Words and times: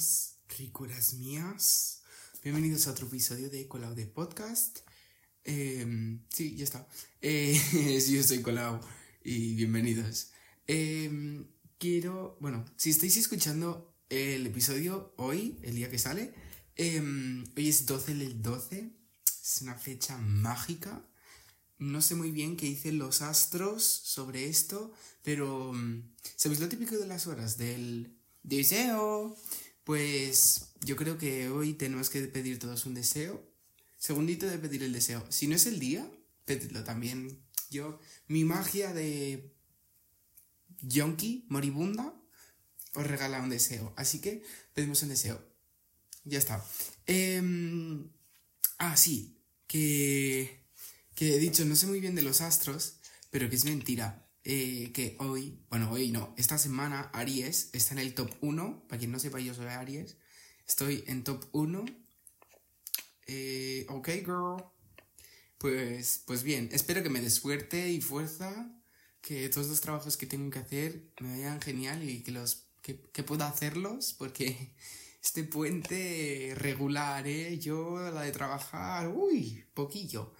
buenas, 0.00 0.38
ricuras 0.56 1.12
mías. 1.14 2.00
Bienvenidos 2.42 2.86
a 2.86 2.92
otro 2.92 3.06
episodio 3.06 3.50
de 3.50 3.68
Colau 3.68 3.94
de 3.94 4.06
Podcast. 4.06 4.78
Em, 5.44 6.22
sí, 6.30 6.56
ya 6.56 6.64
está. 6.64 6.88
Eh, 7.20 7.60
yo 8.10 8.22
soy 8.22 8.40
Colau 8.40 8.80
y 9.22 9.54
bienvenidos. 9.56 10.30
Em, 10.66 11.46
quiero, 11.76 12.38
bueno, 12.40 12.64
si 12.76 12.88
estáis 12.88 13.18
escuchando 13.18 13.94
el 14.08 14.46
episodio 14.46 15.12
hoy, 15.18 15.58
el 15.62 15.74
día 15.74 15.90
que 15.90 15.98
sale, 15.98 16.32
em, 16.76 17.44
hoy 17.54 17.68
es 17.68 17.84
12 17.84 18.14
del 18.14 18.40
12, 18.40 18.90
es 19.42 19.60
una 19.60 19.74
fecha 19.74 20.16
mágica. 20.16 21.04
No 21.78 22.00
sé 22.00 22.14
muy 22.14 22.30
bien 22.30 22.56
qué 22.56 22.64
dicen 22.64 22.96
los 22.96 23.20
astros 23.20 23.84
sobre 23.84 24.48
esto, 24.48 24.94
pero 25.22 25.74
¿sabéis 26.36 26.60
lo 26.60 26.70
típico 26.70 26.96
de 26.96 27.06
las 27.06 27.26
horas? 27.26 27.58
Del 27.58 28.16
deseo. 28.42 29.36
Pues 29.90 30.68
yo 30.82 30.94
creo 30.94 31.18
que 31.18 31.48
hoy 31.48 31.74
tenemos 31.74 32.10
que 32.10 32.20
pedir 32.28 32.60
todos 32.60 32.86
un 32.86 32.94
deseo. 32.94 33.44
Segundito 33.98 34.46
de 34.46 34.56
pedir 34.56 34.84
el 34.84 34.92
deseo. 34.92 35.26
Si 35.30 35.48
no 35.48 35.56
es 35.56 35.66
el 35.66 35.80
día, 35.80 36.08
pedidlo 36.44 36.84
también. 36.84 37.42
Yo, 37.72 37.98
mi 38.28 38.44
magia 38.44 38.94
de 38.94 39.52
yonki, 40.80 41.44
moribunda, 41.48 42.14
os 42.94 43.04
regala 43.04 43.42
un 43.42 43.50
deseo. 43.50 43.92
Así 43.96 44.20
que 44.20 44.44
pedimos 44.74 45.02
un 45.02 45.08
deseo. 45.08 45.44
Ya 46.22 46.38
está. 46.38 46.64
Em, 47.06 48.12
ah, 48.78 48.96
sí. 48.96 49.42
Que, 49.66 50.66
que 51.16 51.34
he 51.34 51.40
dicho, 51.40 51.64
no 51.64 51.74
sé 51.74 51.88
muy 51.88 51.98
bien 51.98 52.14
de 52.14 52.22
los 52.22 52.42
astros, 52.42 52.94
pero 53.32 53.50
que 53.50 53.56
es 53.56 53.64
mentira. 53.64 54.29
Eh, 54.42 54.90
que 54.94 55.16
hoy, 55.18 55.58
bueno, 55.68 55.90
hoy 55.90 56.10
no, 56.10 56.34
esta 56.38 56.56
semana 56.56 57.10
Aries 57.12 57.70
está 57.72 57.94
en 57.94 58.00
el 58.00 58.14
top 58.14 58.30
1. 58.40 58.84
Para 58.88 58.98
quien 58.98 59.12
no 59.12 59.18
sepa, 59.18 59.38
yo 59.40 59.54
soy 59.54 59.66
Aries. 59.66 60.16
Estoy 60.66 61.04
en 61.06 61.24
top 61.24 61.44
1. 61.52 61.84
Eh, 63.26 63.86
ok, 63.88 64.08
girl. 64.08 64.64
Pues, 65.58 66.22
pues 66.26 66.42
bien, 66.42 66.70
espero 66.72 67.02
que 67.02 67.10
me 67.10 67.20
dé 67.20 67.30
suerte 67.30 67.90
y 67.90 68.00
fuerza. 68.00 68.72
Que 69.20 69.48
todos 69.50 69.68
los 69.68 69.80
trabajos 69.82 70.16
que 70.16 70.26
tengo 70.26 70.50
que 70.50 70.60
hacer 70.60 71.12
me 71.20 71.32
vayan 71.32 71.60
genial 71.60 72.02
y 72.08 72.22
que, 72.22 72.32
los, 72.32 72.66
que, 72.82 73.00
que 73.12 73.22
pueda 73.22 73.48
hacerlos. 73.48 74.14
Porque 74.14 74.74
este 75.22 75.44
puente 75.44 76.54
regular, 76.56 77.26
¿eh? 77.26 77.58
Yo, 77.58 77.98
la 78.10 78.22
de 78.22 78.32
trabajar, 78.32 79.08
uy, 79.08 79.64
poquillo. 79.74 80.32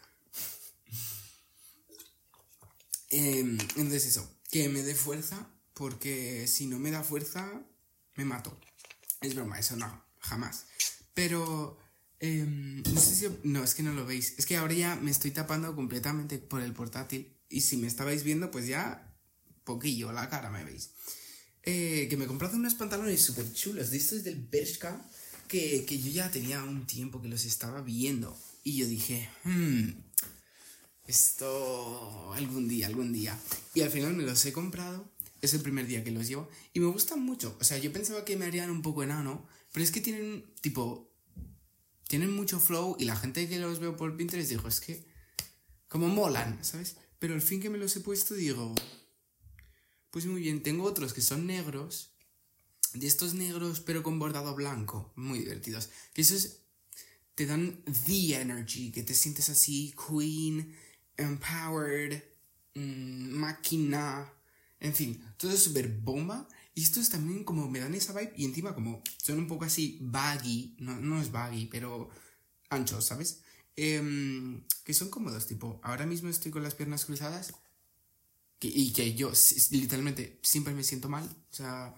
Em, 3.10 3.58
entonces 3.76 4.06
eso, 4.06 4.28
que 4.50 4.68
me 4.68 4.82
dé 4.82 4.94
fuerza, 4.94 5.48
porque 5.74 6.46
si 6.46 6.66
no 6.66 6.78
me 6.78 6.90
da 6.90 7.02
fuerza, 7.02 7.62
me 8.16 8.24
mato. 8.24 8.58
Es 9.20 9.34
broma, 9.34 9.58
eso 9.58 9.76
no, 9.76 10.04
jamás. 10.20 10.66
Pero, 11.14 11.78
em, 12.20 12.82
no 12.82 13.00
sé 13.00 13.14
si... 13.14 13.26
No, 13.42 13.64
es 13.64 13.74
que 13.74 13.82
no 13.82 13.92
lo 13.92 14.06
veis. 14.06 14.34
Es 14.38 14.46
que 14.46 14.56
ahora 14.56 14.74
ya 14.74 14.96
me 14.96 15.10
estoy 15.10 15.32
tapando 15.32 15.74
completamente 15.74 16.38
por 16.38 16.62
el 16.62 16.72
portátil. 16.72 17.36
Y 17.48 17.62
si 17.62 17.76
me 17.76 17.88
estabais 17.88 18.22
viendo, 18.22 18.50
pues 18.50 18.66
ya 18.66 19.10
poquillo, 19.64 20.12
la 20.12 20.30
cara 20.30 20.50
me 20.50 20.64
veis. 20.64 20.90
Eh, 21.62 22.06
que 22.08 22.16
me 22.16 22.24
he 22.24 22.28
comprado 22.28 22.56
unos 22.56 22.74
pantalones 22.74 23.20
súper 23.20 23.52
chulos 23.52 23.90
de 23.90 23.98
estos 23.98 24.24
del 24.24 24.36
Bershka 24.36 25.04
que, 25.46 25.84
que 25.84 25.98
yo 25.98 26.10
ya 26.10 26.30
tenía 26.30 26.62
un 26.62 26.86
tiempo 26.86 27.20
que 27.20 27.28
los 27.28 27.44
estaba 27.44 27.82
viendo. 27.82 28.36
Y 28.62 28.76
yo 28.76 28.86
dije, 28.86 29.28
hmm, 29.44 29.88
esto 31.10 32.32
algún 32.32 32.68
día, 32.68 32.86
algún 32.86 33.12
día. 33.12 33.38
Y 33.74 33.82
al 33.82 33.90
final 33.90 34.14
me 34.14 34.22
los 34.22 34.44
he 34.46 34.52
comprado. 34.52 35.10
Es 35.42 35.54
el 35.54 35.60
primer 35.60 35.86
día 35.86 36.04
que 36.04 36.10
los 36.10 36.28
llevo. 36.28 36.48
Y 36.72 36.80
me 36.80 36.86
gustan 36.86 37.20
mucho. 37.20 37.56
O 37.60 37.64
sea, 37.64 37.78
yo 37.78 37.92
pensaba 37.92 38.24
que 38.24 38.36
me 38.36 38.46
harían 38.46 38.70
un 38.70 38.82
poco 38.82 39.02
enano. 39.02 39.46
Pero 39.72 39.84
es 39.84 39.90
que 39.90 40.00
tienen, 40.00 40.44
tipo, 40.60 41.12
tienen 42.08 42.32
mucho 42.32 42.60
flow. 42.60 42.96
Y 42.98 43.04
la 43.04 43.16
gente 43.16 43.48
que 43.48 43.58
los 43.58 43.80
veo 43.80 43.96
por 43.96 44.16
Pinterest 44.16 44.50
digo, 44.50 44.68
es 44.68 44.80
que, 44.80 45.04
como 45.88 46.08
molan, 46.08 46.62
¿sabes? 46.64 46.96
Pero 47.18 47.34
al 47.34 47.42
fin 47.42 47.60
que 47.60 47.70
me 47.70 47.78
los 47.78 47.94
he 47.96 48.00
puesto, 48.00 48.34
digo, 48.34 48.74
pues 50.10 50.26
muy 50.26 50.40
bien. 50.40 50.62
Tengo 50.62 50.84
otros 50.84 51.12
que 51.12 51.22
son 51.22 51.46
negros. 51.46 52.12
De 52.94 53.06
estos 53.06 53.34
negros, 53.34 53.80
pero 53.80 54.02
con 54.02 54.18
bordado 54.18 54.54
blanco. 54.54 55.12
Muy 55.16 55.40
divertidos. 55.40 55.90
Que 56.12 56.22
esos 56.22 56.58
te 57.34 57.46
dan 57.46 57.82
the 58.06 58.34
energy. 58.34 58.92
Que 58.92 59.02
te 59.02 59.14
sientes 59.14 59.48
así, 59.48 59.94
queen 60.08 60.76
empowered, 61.20 62.22
mm, 62.74 63.30
máquina, 63.32 64.32
en 64.80 64.94
fin, 64.94 65.22
todo 65.36 65.52
es 65.52 65.62
súper 65.62 65.88
bomba. 65.88 66.48
Y 66.74 66.82
estos 66.82 67.10
también 67.10 67.44
como 67.44 67.68
me 67.68 67.80
dan 67.80 67.94
esa 67.94 68.12
vibe 68.12 68.32
y 68.36 68.44
encima 68.44 68.74
como 68.74 69.02
son 69.22 69.38
un 69.38 69.48
poco 69.48 69.64
así 69.64 69.98
baggy, 70.00 70.76
no, 70.78 70.98
no 71.00 71.20
es 71.20 71.30
baggy, 71.32 71.66
pero 71.66 72.10
anchos, 72.70 73.04
¿sabes? 73.04 73.42
Em, 73.76 74.64
que 74.84 74.94
son 74.94 75.10
cómodos, 75.10 75.46
tipo, 75.46 75.80
ahora 75.82 76.06
mismo 76.06 76.28
estoy 76.28 76.50
con 76.50 76.62
las 76.62 76.74
piernas 76.74 77.04
cruzadas 77.04 77.52
y 78.60 78.92
que 78.92 79.14
yo 79.14 79.32
literalmente 79.70 80.38
siempre 80.42 80.74
me 80.74 80.84
siento 80.84 81.08
mal. 81.08 81.24
O 81.24 81.54
sea, 81.54 81.94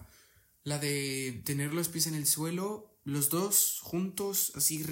la 0.63 0.79
de 0.79 1.41
tener 1.45 1.73
los 1.73 1.89
pies 1.89 2.07
en 2.07 2.15
el 2.15 2.25
suelo, 2.25 2.97
los 3.03 3.29
dos 3.29 3.79
juntos, 3.81 4.53
así... 4.55 4.83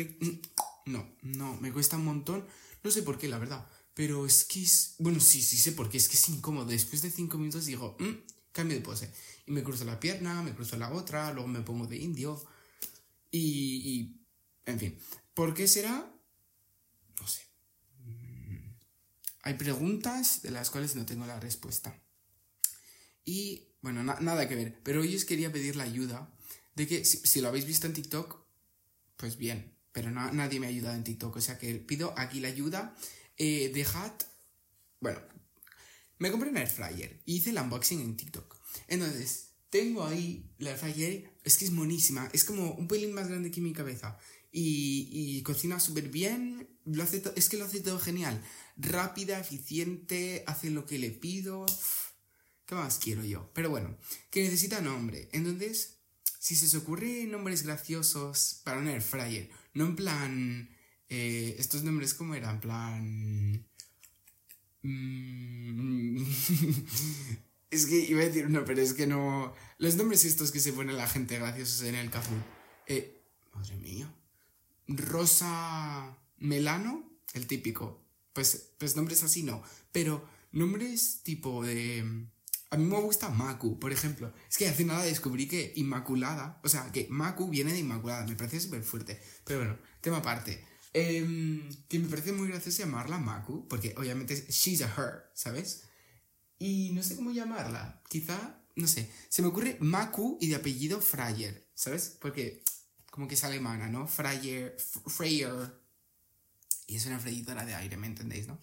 No, 0.85 1.07
no, 1.21 1.57
me 1.57 1.71
cuesta 1.71 1.97
un 1.97 2.05
montón. 2.05 2.45
No 2.83 2.91
sé 2.91 3.03
por 3.03 3.17
qué, 3.17 3.29
la 3.29 3.37
verdad. 3.37 3.65
Pero 3.93 4.25
es 4.25 4.45
que 4.45 4.61
es. 4.61 4.95
Bueno, 4.99 5.19
sí, 5.19 5.41
sí 5.41 5.57
sé 5.57 5.73
porque 5.73 5.97
es 5.97 6.07
que 6.07 6.15
es 6.15 6.29
incómodo. 6.29 6.65
Después 6.65 7.01
de 7.01 7.11
cinco 7.11 7.37
minutos 7.37 7.65
digo, 7.65 7.97
mm, 7.99 8.11
cambio 8.51 8.77
de 8.77 8.83
pose. 8.83 9.11
Y 9.45 9.51
me 9.51 9.63
cruzo 9.63 9.83
la 9.85 9.99
pierna, 9.99 10.41
me 10.41 10.53
cruzo 10.53 10.77
la 10.77 10.91
otra, 10.91 11.31
luego 11.33 11.47
me 11.47 11.61
pongo 11.61 11.87
de 11.87 11.97
indio. 11.97 12.41
Y. 13.31 14.15
en 14.65 14.79
fin. 14.79 14.97
¿Por 15.33 15.53
qué 15.53 15.67
será? 15.67 16.11
No 17.19 17.27
sé. 17.27 17.41
Hay 19.43 19.55
preguntas 19.55 20.41
de 20.41 20.51
las 20.51 20.69
cuales 20.69 20.95
no 20.95 21.05
tengo 21.05 21.25
la 21.25 21.39
respuesta. 21.39 21.99
Y. 23.25 23.67
Bueno, 23.81 24.03
nada 24.03 24.47
que 24.47 24.55
ver. 24.55 24.79
Pero 24.83 25.01
hoy 25.01 25.15
os 25.15 25.25
quería 25.25 25.51
pedir 25.51 25.75
la 25.75 25.83
ayuda 25.83 26.31
de 26.75 26.87
que, 26.87 27.03
si, 27.03 27.41
lo 27.41 27.47
habéis 27.47 27.65
visto 27.65 27.87
en 27.87 27.93
TikTok, 27.93 28.45
pues 29.17 29.37
bien. 29.37 29.75
Pero 29.91 30.11
nadie 30.11 30.59
me 30.59 30.67
ha 30.67 30.69
ayudado 30.69 30.95
en 30.95 31.03
TikTok. 31.03 31.35
O 31.35 31.41
sea 31.41 31.57
que 31.57 31.75
pido 31.75 32.13
aquí 32.17 32.39
la 32.39 32.47
ayuda 32.47 32.95
eh, 33.43 33.71
dejad. 33.73 34.13
Bueno, 34.99 35.19
me 36.19 36.29
compré 36.29 36.51
un 36.51 36.57
air 36.57 36.69
fryer 36.69 37.23
y 37.25 37.37
hice 37.37 37.49
el 37.49 37.57
unboxing 37.57 37.99
en 37.99 38.15
TikTok. 38.15 38.55
Entonces, 38.87 39.53
tengo 39.71 40.05
ahí 40.05 40.53
la 40.59 40.69
air 40.69 40.79
fryer, 40.79 41.33
es 41.43 41.57
que 41.57 41.65
es 41.65 41.71
monísima, 41.71 42.29
es 42.33 42.43
como 42.43 42.73
un 42.73 42.87
pelín 42.87 43.13
más 43.13 43.29
grande 43.29 43.49
que 43.49 43.59
mi 43.59 43.73
cabeza. 43.73 44.19
Y, 44.51 45.09
y 45.11 45.41
cocina 45.41 45.79
súper 45.79 46.09
bien, 46.09 46.69
lo 46.85 47.01
hace 47.01 47.23
es 47.35 47.49
que 47.49 47.57
lo 47.57 47.65
hace 47.65 47.79
todo 47.79 47.97
genial. 47.97 48.43
Rápida, 48.77 49.39
eficiente, 49.39 50.43
hace 50.45 50.69
lo 50.69 50.85
que 50.85 50.99
le 50.99 51.09
pido. 51.09 51.65
¿Qué 52.67 52.75
más 52.75 52.99
quiero 52.99 53.25
yo? 53.25 53.49
Pero 53.55 53.71
bueno, 53.71 53.97
que 54.29 54.43
necesita 54.43 54.81
nombre. 54.81 55.29
Entonces, 55.31 55.97
si 56.37 56.55
se 56.55 56.67
os 56.67 56.75
ocurre 56.75 57.25
nombres 57.25 57.63
graciosos 57.63 58.61
para 58.63 58.77
un 58.77 58.87
air 58.87 59.01
fryer, 59.01 59.49
no 59.73 59.87
en 59.87 59.95
plan 59.95 60.69
eh, 61.13 61.57
estos 61.59 61.83
nombres, 61.83 62.13
¿cómo 62.13 62.35
eran? 62.35 62.61
Plan. 62.61 63.67
Mm, 64.81 66.23
es 67.69 67.85
que 67.85 67.99
iba 67.99 68.21
a 68.21 68.25
decir 68.25 68.49
no, 68.49 68.63
pero 68.63 68.81
es 68.81 68.93
que 68.93 69.07
no. 69.07 69.53
Los 69.77 69.97
nombres 69.97 70.23
estos 70.23 70.53
que 70.53 70.61
se 70.61 70.71
pone 70.71 70.93
la 70.93 71.09
gente 71.09 71.37
graciosos 71.37 71.83
en 71.83 71.95
el 71.95 72.09
café. 72.09 72.31
Eh, 72.87 73.25
madre 73.53 73.75
mía. 73.75 74.09
Rosa 74.87 76.17
Melano, 76.37 77.11
el 77.33 77.45
típico. 77.45 78.01
Pues, 78.31 78.69
pues 78.77 78.95
nombres 78.95 79.21
así 79.23 79.43
no. 79.43 79.61
Pero 79.91 80.25
nombres 80.53 81.23
tipo 81.23 81.61
de. 81.61 82.25
A 82.69 82.77
mí 82.77 82.85
me 82.85 83.01
gusta 83.01 83.27
Maku, 83.27 83.79
por 83.79 83.91
ejemplo. 83.91 84.33
Es 84.49 84.57
que 84.57 84.69
hace 84.69 84.85
nada 84.85 85.03
descubrí 85.03 85.45
que 85.45 85.73
Inmaculada, 85.75 86.61
o 86.63 86.69
sea, 86.69 86.89
que 86.93 87.07
Maku 87.09 87.49
viene 87.49 87.73
de 87.73 87.79
Inmaculada, 87.79 88.25
me 88.25 88.37
parece 88.37 88.61
súper 88.61 88.81
fuerte. 88.81 89.21
Pero 89.43 89.59
bueno, 89.59 89.77
tema 89.99 90.19
aparte. 90.19 90.70
Em, 90.93 91.69
que 91.87 91.99
me 91.99 92.09
parece 92.09 92.33
muy 92.33 92.49
gracioso 92.49 92.79
llamarla 92.79 93.17
Maku, 93.17 93.67
porque 93.67 93.95
obviamente 93.97 94.33
es 94.33 94.49
she's 94.49 94.81
a 94.81 94.87
her, 94.87 95.31
¿sabes? 95.33 95.83
Y 96.59 96.91
no 96.93 97.01
sé 97.01 97.15
cómo 97.15 97.31
llamarla. 97.31 98.01
Quizá, 98.09 98.61
no 98.75 98.87
sé. 98.87 99.09
Se 99.29 99.41
me 99.41 99.47
ocurre 99.47 99.77
Maku 99.79 100.37
y 100.41 100.47
de 100.47 100.55
apellido 100.55 100.99
Freyer, 100.99 101.67
¿sabes? 101.73 102.17
Porque 102.19 102.63
como 103.09 103.27
que 103.27 103.35
es 103.35 103.43
alemana, 103.43 103.87
¿no? 103.87 104.07
Freyer, 104.07 104.77
Freyer. 105.07 105.79
Y 106.87 106.97
es 106.97 107.05
una 107.05 107.19
freidora 107.19 107.65
de 107.65 107.75
aire, 107.75 107.95
¿me 107.95 108.07
entendéis, 108.07 108.47
no? 108.47 108.59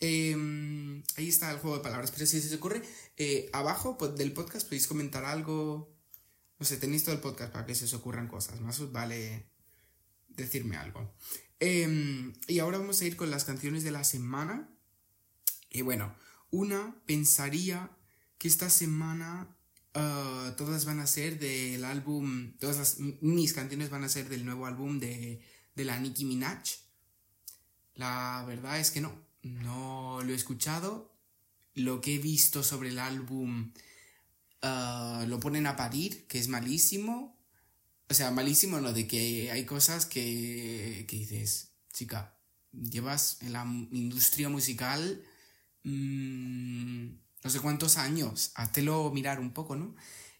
Em, 0.00 1.02
ahí 1.16 1.28
está 1.28 1.50
el 1.50 1.58
juego 1.58 1.78
de 1.78 1.82
palabras. 1.82 2.10
Pero 2.10 2.26
si 2.26 2.40
se 2.40 2.48
os 2.48 2.54
ocurre, 2.54 2.82
eh, 3.16 3.48
abajo 3.52 3.96
del 4.16 4.32
podcast 4.32 4.66
podéis 4.66 4.86
comentar 4.86 5.24
algo. 5.24 5.94
No 6.58 6.66
sé, 6.66 6.76
tenéis 6.76 7.04
todo 7.04 7.14
el 7.14 7.20
podcast 7.22 7.52
para 7.52 7.64
que 7.64 7.74
se 7.74 7.86
os 7.86 7.94
ocurran 7.94 8.28
cosas. 8.28 8.60
Más 8.60 8.78
os 8.80 8.92
vale 8.92 9.50
decirme 10.40 10.76
algo. 10.76 11.14
Em, 11.60 12.32
y 12.48 12.58
ahora 12.58 12.78
vamos 12.78 13.00
a 13.00 13.04
ir 13.04 13.16
con 13.16 13.30
las 13.30 13.44
canciones 13.44 13.84
de 13.84 13.90
la 13.90 14.04
semana. 14.04 14.68
Y 15.70 15.82
bueno, 15.82 16.14
una 16.50 16.96
pensaría 17.06 17.90
que 18.38 18.48
esta 18.48 18.70
semana 18.70 19.54
ah, 19.94 20.54
todas 20.56 20.84
van 20.86 21.00
a 21.00 21.06
ser 21.06 21.38
del 21.38 21.84
álbum, 21.84 22.56
todas 22.58 22.78
las, 22.78 22.98
mis 23.20 23.52
canciones 23.52 23.90
van 23.90 24.04
a 24.04 24.08
ser 24.08 24.28
del 24.28 24.44
nuevo 24.44 24.66
álbum 24.66 24.98
de, 24.98 25.42
de 25.74 25.84
la 25.84 25.98
Nicki 25.98 26.24
Minaj. 26.24 26.62
La 27.94 28.44
verdad 28.46 28.80
es 28.80 28.90
que 28.90 29.00
no, 29.00 29.12
no 29.42 30.20
lo 30.22 30.32
he 30.32 30.36
escuchado. 30.36 31.14
Lo 31.74 32.00
que 32.00 32.16
he 32.16 32.18
visto 32.18 32.62
sobre 32.62 32.88
el 32.88 32.98
álbum 32.98 33.72
ah, 34.62 35.24
lo 35.28 35.38
ponen 35.38 35.66
a 35.66 35.76
parir, 35.76 36.26
que 36.26 36.38
es 36.38 36.48
malísimo. 36.48 37.39
O 38.10 38.14
sea, 38.14 38.32
malísimo 38.32 38.80
no, 38.80 38.92
de 38.92 39.06
que 39.06 39.50
hay 39.52 39.64
cosas 39.64 40.04
que, 40.04 41.04
que 41.08 41.16
dices, 41.16 41.70
chica, 41.92 42.36
llevas 42.72 43.38
en 43.42 43.52
la 43.52 43.64
industria 43.92 44.48
musical 44.48 45.22
mm, 45.84 47.06
no 47.42 47.50
sé 47.50 47.60
cuántos 47.60 47.96
años, 47.96 48.52
háztelo 48.54 49.10
mirar 49.12 49.40
un 49.40 49.52
poco, 49.52 49.76
¿no? 49.76 49.94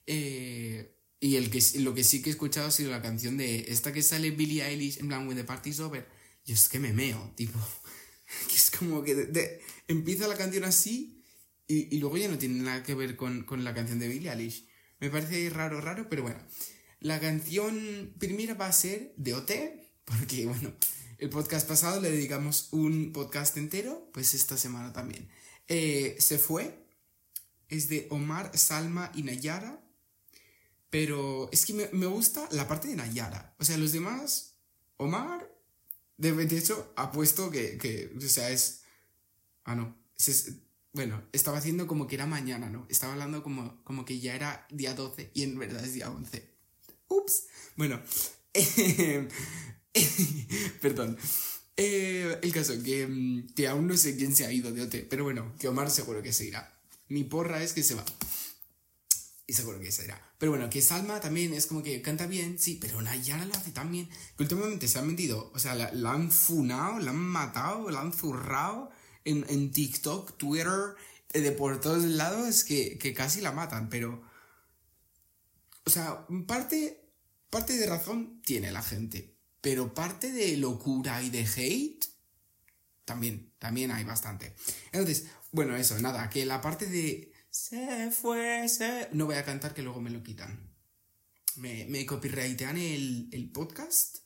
Eh, 0.06 0.96
y 1.20 1.36
el 1.36 1.50
que, 1.50 1.62
lo 1.78 1.94
que 1.94 2.04
sí 2.04 2.22
que 2.22 2.30
he 2.30 2.32
escuchado 2.32 2.66
ha 2.66 2.70
sido 2.70 2.90
la 2.90 3.02
canción 3.02 3.36
de 3.36 3.66
esta 3.68 3.92
que 3.92 4.02
sale 4.02 4.30
Billie 4.32 4.64
Eilish 4.64 4.98
en 4.98 5.08
plan 5.08 5.26
When 5.28 5.36
the 5.36 5.44
Party's 5.44 5.80
Over. 5.80 6.06
Y 6.44 6.52
es 6.52 6.68
que 6.68 6.80
me 6.80 6.92
meo, 6.92 7.32
tipo. 7.36 7.58
Que 8.48 8.54
es 8.54 8.70
como 8.70 9.02
que 9.02 9.60
empieza 9.88 10.28
la 10.28 10.36
canción 10.36 10.62
así 10.62 11.24
y, 11.66 11.94
y, 11.94 11.98
luego 11.98 12.16
ya 12.16 12.28
no 12.28 12.38
tiene 12.38 12.62
nada 12.62 12.84
que 12.84 12.94
ver 12.94 13.16
con, 13.16 13.42
con 13.42 13.64
la 13.64 13.74
canción 13.74 13.98
de 13.98 14.06
Billie 14.06 14.30
Eilish. 14.30 14.66
Me 15.00 15.10
parece 15.10 15.50
raro, 15.50 15.80
raro, 15.80 16.08
pero 16.08 16.22
bueno. 16.22 16.38
La 17.00 17.18
canción 17.18 18.14
primera 18.18 18.52
va 18.52 18.66
a 18.66 18.72
ser 18.72 19.14
de 19.16 19.32
OT, 19.32 19.52
porque 20.04 20.44
bueno, 20.44 20.70
el 21.16 21.30
podcast 21.30 21.66
pasado 21.66 21.98
le 21.98 22.10
dedicamos 22.10 22.68
un 22.72 23.12
podcast 23.12 23.56
entero, 23.56 24.10
pues 24.12 24.34
esta 24.34 24.58
semana 24.58 24.92
también. 24.92 25.26
Eh, 25.68 26.16
se 26.18 26.38
fue, 26.38 26.84
es 27.70 27.88
de 27.88 28.06
Omar, 28.10 28.56
Salma 28.56 29.10
y 29.14 29.22
Nayara, 29.22 29.82
pero 30.90 31.48
es 31.52 31.64
que 31.64 31.72
me, 31.72 32.06
gusta 32.06 32.46
la 32.52 32.68
parte 32.68 32.88
de 32.88 32.96
Nayara. 32.96 33.54
O 33.58 33.64
sea, 33.64 33.78
los 33.78 33.92
demás, 33.92 34.56
Omar, 34.98 35.50
de, 36.18 36.32
de 36.32 36.58
hecho, 36.58 36.92
ha 36.96 37.12
puesto 37.12 37.50
que, 37.50 37.78
que, 37.78 38.12
o 38.14 38.20
sea, 38.20 38.50
es... 38.50 38.82
Ah, 39.64 39.74
no. 39.74 39.96
bueno, 40.92 41.22
estaba 41.32 41.56
haciendo 41.56 41.86
como 41.86 42.06
que 42.06 42.16
era 42.16 42.26
mañana, 42.26 42.68
¿no? 42.68 42.86
Estaba 42.90 43.14
hablando 43.14 43.42
como, 43.42 43.82
como 43.84 44.04
que 44.04 44.20
ya 44.20 44.34
era 44.34 44.66
día 44.70 44.92
12 44.92 45.30
y 45.32 45.44
en 45.44 45.58
verdad 45.58 45.82
es 45.82 45.94
día 45.94 46.10
11. 46.10 46.49
Ups. 47.10 47.44
Bueno, 47.76 48.00
Perdón. 50.80 51.16
Eh, 51.76 52.38
el 52.42 52.52
caso, 52.52 52.74
que, 52.82 53.06
mm, 53.06 53.54
que 53.54 53.68
aún 53.68 53.86
no 53.86 53.96
sé 53.96 54.16
quién 54.16 54.34
se 54.34 54.44
ha 54.44 54.52
ido 54.52 54.72
de 54.72 54.82
OT, 54.82 55.06
pero 55.08 55.24
bueno, 55.24 55.54
que 55.58 55.68
Omar 55.68 55.90
seguro 55.90 56.22
que 56.22 56.32
se 56.32 56.46
irá. 56.46 56.76
Mi 57.08 57.24
porra 57.24 57.62
es 57.62 57.72
que 57.72 57.82
se 57.82 57.94
va. 57.94 58.04
Y 59.46 59.54
seguro 59.54 59.80
que 59.80 59.90
se 59.90 60.04
irá. 60.04 60.20
Pero 60.38 60.52
bueno, 60.52 60.70
que 60.70 60.82
Salma 60.82 61.20
también 61.20 61.54
es 61.54 61.66
como 61.66 61.82
que 61.82 62.02
canta 62.02 62.26
bien, 62.26 62.58
sí, 62.58 62.78
pero 62.80 63.00
Nayara 63.02 63.46
lo 63.46 63.54
hace 63.54 63.72
tan 63.72 63.90
bien 63.90 64.08
que 64.36 64.42
últimamente 64.42 64.88
se 64.88 64.98
ha 64.98 65.02
metido, 65.02 65.50
o 65.54 65.58
sea, 65.58 65.74
la, 65.74 66.12
han 66.12 66.30
funado, 66.30 66.98
la 67.00 67.10
han 67.10 67.16
matado, 67.16 67.90
la 67.90 68.00
han 68.00 68.12
zurrado 68.12 68.90
en, 69.24 69.44
en 69.48 69.72
TikTok, 69.72 70.36
Twitter, 70.36 70.94
eh, 71.32 71.40
de 71.40 71.52
por 71.52 71.80
todos 71.80 72.04
lados 72.04 72.64
que, 72.64 72.98
que 72.98 73.14
casi 73.14 73.40
la 73.40 73.52
matan, 73.52 73.88
pero... 73.88 74.22
O 75.84 75.90
sea, 75.90 76.26
parte, 76.46 76.99
parte 77.50 77.76
de 77.76 77.86
razón 77.86 78.40
tiene 78.44 78.72
la 78.72 78.82
gente. 78.82 79.34
Pero 79.60 79.92
parte 79.92 80.32
de 80.32 80.56
locura 80.56 81.22
y 81.22 81.28
de 81.28 81.44
hate, 81.44 82.06
también, 83.04 83.52
también 83.58 83.90
hay 83.90 84.04
bastante. 84.04 84.54
Entonces, 84.92 85.26
bueno, 85.52 85.76
eso, 85.76 85.98
nada, 85.98 86.30
que 86.30 86.46
la 86.46 86.60
parte 86.60 86.86
de 86.86 87.30
se 87.50 88.10
fue, 88.12 88.68
se... 88.68 89.08
No 89.12 89.26
voy 89.26 89.34
a 89.34 89.44
cantar 89.44 89.74
que 89.74 89.82
luego 89.82 90.00
me 90.00 90.10
lo 90.10 90.22
quitan. 90.22 90.70
Me, 91.56 91.84
me 91.86 92.06
copyrightean 92.06 92.78
el, 92.78 93.50
podcast. 93.52 94.18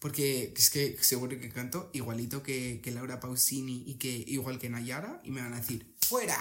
Porque 0.00 0.52
es 0.54 0.70
que 0.70 0.98
seguro 1.00 1.38
que 1.38 1.48
canto 1.48 1.90
igualito 1.94 2.42
que, 2.42 2.80
que, 2.82 2.90
Laura 2.90 3.18
Pausini 3.18 3.84
y 3.86 3.94
que 3.94 4.10
igual 4.26 4.58
que 4.58 4.68
Nayara. 4.68 5.20
Y 5.24 5.30
me 5.30 5.40
van 5.40 5.54
a 5.54 5.60
decir, 5.60 5.94
¡fuera! 6.00 6.36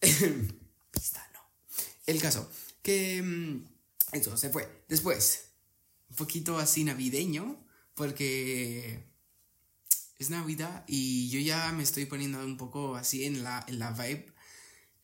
Pista, 0.00 1.30
no. 1.34 1.40
El 2.06 2.20
caso, 2.20 2.50
que... 2.82 3.60
Se 4.12 4.50
fue. 4.50 4.84
Después, 4.88 5.50
un 6.10 6.16
poquito 6.16 6.58
así 6.58 6.84
navideño, 6.84 7.64
porque 7.94 9.04
es 10.18 10.30
Navidad 10.30 10.84
y 10.86 11.28
yo 11.30 11.40
ya 11.40 11.72
me 11.72 11.82
estoy 11.82 12.06
poniendo 12.06 12.38
un 12.44 12.56
poco 12.56 12.96
así 12.96 13.24
en 13.24 13.42
la, 13.42 13.64
en 13.68 13.78
la 13.78 13.90
vibe. 13.90 14.34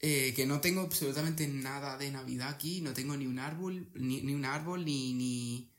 Eh, 0.04 0.32
que 0.34 0.46
no 0.46 0.60
tengo 0.60 0.80
absolutamente 0.80 1.46
nada 1.46 1.96
de 1.96 2.10
Navidad 2.10 2.48
aquí, 2.48 2.80
no 2.80 2.92
tengo 2.92 3.16
ni 3.16 3.26
un 3.26 3.38
árbol, 3.38 3.88
ni, 3.94 4.34
un 4.34 4.44
árbol, 4.44 4.84
ni, 4.84 5.12
ni 5.12 5.70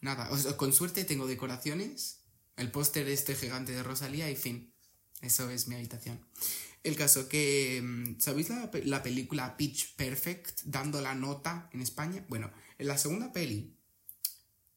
nada. 0.00 0.30
con 0.56 0.72
suerte 0.72 1.04
tengo 1.04 1.26
decoraciones, 1.26 2.20
el 2.56 2.70
póster 2.70 3.06
este 3.08 3.34
gigante 3.34 3.72
de 3.72 3.82
Rosalía 3.82 4.30
y 4.30 4.36
fin. 4.36 4.72
Eso 5.20 5.50
es 5.50 5.68
mi 5.68 5.74
habitación. 5.74 6.24
El 6.88 6.96
caso 6.96 7.28
que, 7.28 7.82
mm, 7.82 8.18
¿sabéis 8.18 8.48
la, 8.48 8.70
la 8.84 9.02
película 9.02 9.56
Pitch 9.56 9.94
Perfect 9.94 10.62
dando 10.64 11.00
la 11.00 11.14
nota 11.14 11.68
en 11.72 11.82
España? 11.82 12.24
Bueno, 12.28 12.50
en 12.78 12.86
la 12.86 12.96
segunda 12.96 13.32
peli 13.32 13.74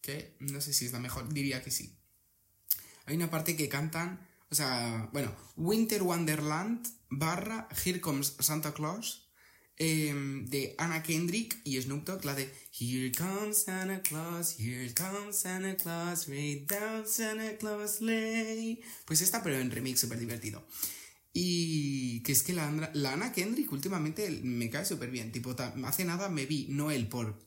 que 0.02 0.36
no 0.40 0.60
sé 0.60 0.74
si 0.74 0.86
es 0.86 0.92
la 0.92 1.00
mejor, 1.00 1.32
diría 1.34 1.64
que 1.64 1.72
sí. 1.72 1.96
Hay 3.06 3.16
una 3.16 3.30
parte 3.30 3.56
que 3.56 3.70
cantan, 3.70 4.28
o 4.50 4.56
sea, 4.56 5.10
bueno, 5.14 5.34
Winter 5.56 6.04
Wonderland 6.04 6.86
barra 7.10 7.68
Here 7.84 8.02
Comes 8.02 8.36
Santa 8.40 8.74
Claus 8.74 9.30
em, 9.78 10.46
de 10.48 10.76
Anna 10.78 11.04
Kendrick 11.04 11.62
y 11.64 11.82
Snoop 11.82 12.06
Dogg, 12.06 12.26
la 12.26 12.36
de 12.36 12.54
Here 12.78 13.12
comes 13.12 13.64
Santa 13.64 14.02
Claus, 14.02 14.60
here 14.60 14.94
comes 14.94 15.38
Santa 15.38 15.76
Claus, 15.78 16.28
way 16.28 16.66
down 16.66 17.08
Santa 17.08 17.58
Claus 17.58 18.02
lay. 18.02 18.82
Pues 19.06 19.22
esta, 19.22 19.42
pero 19.44 19.58
en 19.58 19.72
remix 19.72 20.00
súper 20.00 20.20
divertido. 20.20 20.68
Y 21.34 22.22
que 22.24 22.34
es 22.34 22.44
que 22.44 22.54
la, 22.54 22.68
Anna 22.68 23.32
Kendrick 23.32 23.72
últimamente 23.72 24.30
me 24.44 24.70
cae 24.70 24.86
súper 24.86 25.12
bien. 25.12 25.32
Tipo, 25.32 25.56
hace 25.86 26.06
nada 26.06 26.30
me 26.30 26.46
vi 26.46 26.68
Noel 26.70 27.08
por 27.08 27.40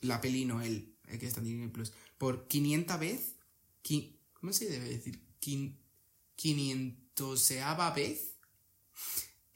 la 0.00 0.20
peli 0.20 0.44
Noel 0.44 0.98
que 1.16 1.26
está 1.26 1.40
en 1.40 1.70
Plus, 1.70 1.92
por 2.18 2.46
500 2.48 3.00
veces, 3.00 3.36
¿cómo 4.34 4.52
se 4.52 4.68
debe 4.68 4.90
decir? 4.90 5.22
500 5.40 7.94
vez. 7.94 8.34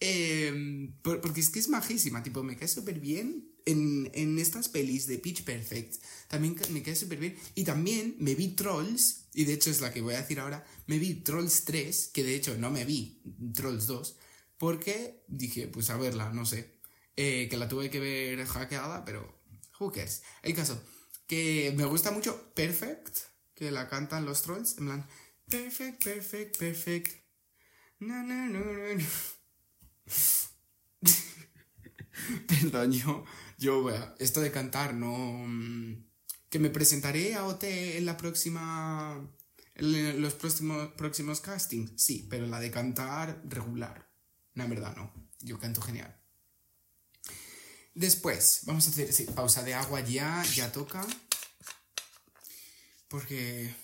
Eh, 0.00 0.90
porque 1.02 1.40
es 1.40 1.50
que 1.50 1.58
es 1.58 1.68
majísima, 1.68 2.22
tipo, 2.22 2.42
me 2.42 2.56
cae 2.56 2.68
súper 2.68 2.98
bien 2.98 3.51
en, 3.66 4.10
en, 4.14 4.38
estas 4.38 4.68
pelis 4.68 5.06
de 5.06 5.18
Pitch 5.18 5.44
Perfect. 5.44 6.02
También 6.28 6.56
me 6.70 6.82
cae 6.82 6.96
súper 6.96 7.18
bien. 7.18 7.36
Y 7.54 7.64
también 7.64 8.16
me 8.18 8.34
vi 8.34 8.48
Trolls, 8.48 9.28
y 9.34 9.44
de 9.44 9.54
hecho 9.54 9.70
es 9.70 9.80
la 9.80 9.92
que 9.92 10.00
voy 10.00 10.14
a 10.14 10.20
decir 10.22 10.40
ahora, 10.40 10.64
me 10.86 10.98
vi 10.98 11.14
Trolls 11.14 11.64
3, 11.64 12.10
que 12.12 12.24
de 12.24 12.34
hecho 12.34 12.56
no 12.58 12.70
me 12.70 12.84
vi 12.84 13.22
Trolls 13.54 13.86
2, 13.86 14.16
porque 14.58 15.24
dije, 15.28 15.68
pues 15.68 15.90
a 15.90 15.96
verla, 15.96 16.30
no 16.32 16.46
sé. 16.46 16.80
Eh, 17.16 17.48
que 17.50 17.56
la 17.58 17.68
tuve 17.68 17.90
que 17.90 18.00
ver 18.00 18.44
hackeada, 18.46 19.04
pero 19.04 19.42
cares. 19.90 20.22
El 20.42 20.54
caso, 20.54 20.80
que 21.26 21.72
me 21.76 21.84
gusta 21.84 22.10
mucho 22.10 22.52
Perfect, 22.54 23.18
que 23.54 23.70
la 23.70 23.88
cantan 23.88 24.24
los 24.24 24.42
trolls, 24.42 24.78
en 24.78 24.86
plan, 24.86 25.08
Perfect, 25.48 26.04
perfect, 26.04 26.58
perfect. 26.58 27.12
No, 27.98 28.22
no, 28.22 28.48
no, 28.48 28.62
no. 28.62 29.04
Perdón, 32.46 32.92
yo, 32.92 33.24
yo, 33.62 33.88
esto 34.18 34.40
de 34.40 34.50
cantar, 34.50 34.94
no... 34.94 35.14
Mm, 35.46 36.04
que 36.50 36.58
me 36.58 36.68
presentaré 36.68 37.34
a 37.34 37.46
OT 37.46 37.64
en 37.96 38.04
la 38.04 38.16
próxima... 38.16 39.30
En 39.74 40.20
los 40.20 40.34
próximos, 40.34 40.88
próximos 40.98 41.40
castings, 41.40 41.92
sí, 41.96 42.26
pero 42.28 42.46
la 42.46 42.60
de 42.60 42.70
cantar 42.70 43.40
regular. 43.48 44.10
No, 44.54 44.64
en 44.64 44.70
verdad 44.70 44.94
no. 44.94 45.10
Yo 45.40 45.58
canto 45.58 45.80
genial. 45.80 46.14
Después, 47.94 48.60
vamos 48.64 48.86
a 48.86 48.90
hacer 48.90 49.12
sí, 49.12 49.24
pausa 49.24 49.62
de 49.62 49.74
agua 49.74 50.00
ya, 50.00 50.42
ya 50.54 50.70
toca. 50.72 51.06
Porque, 53.08 53.74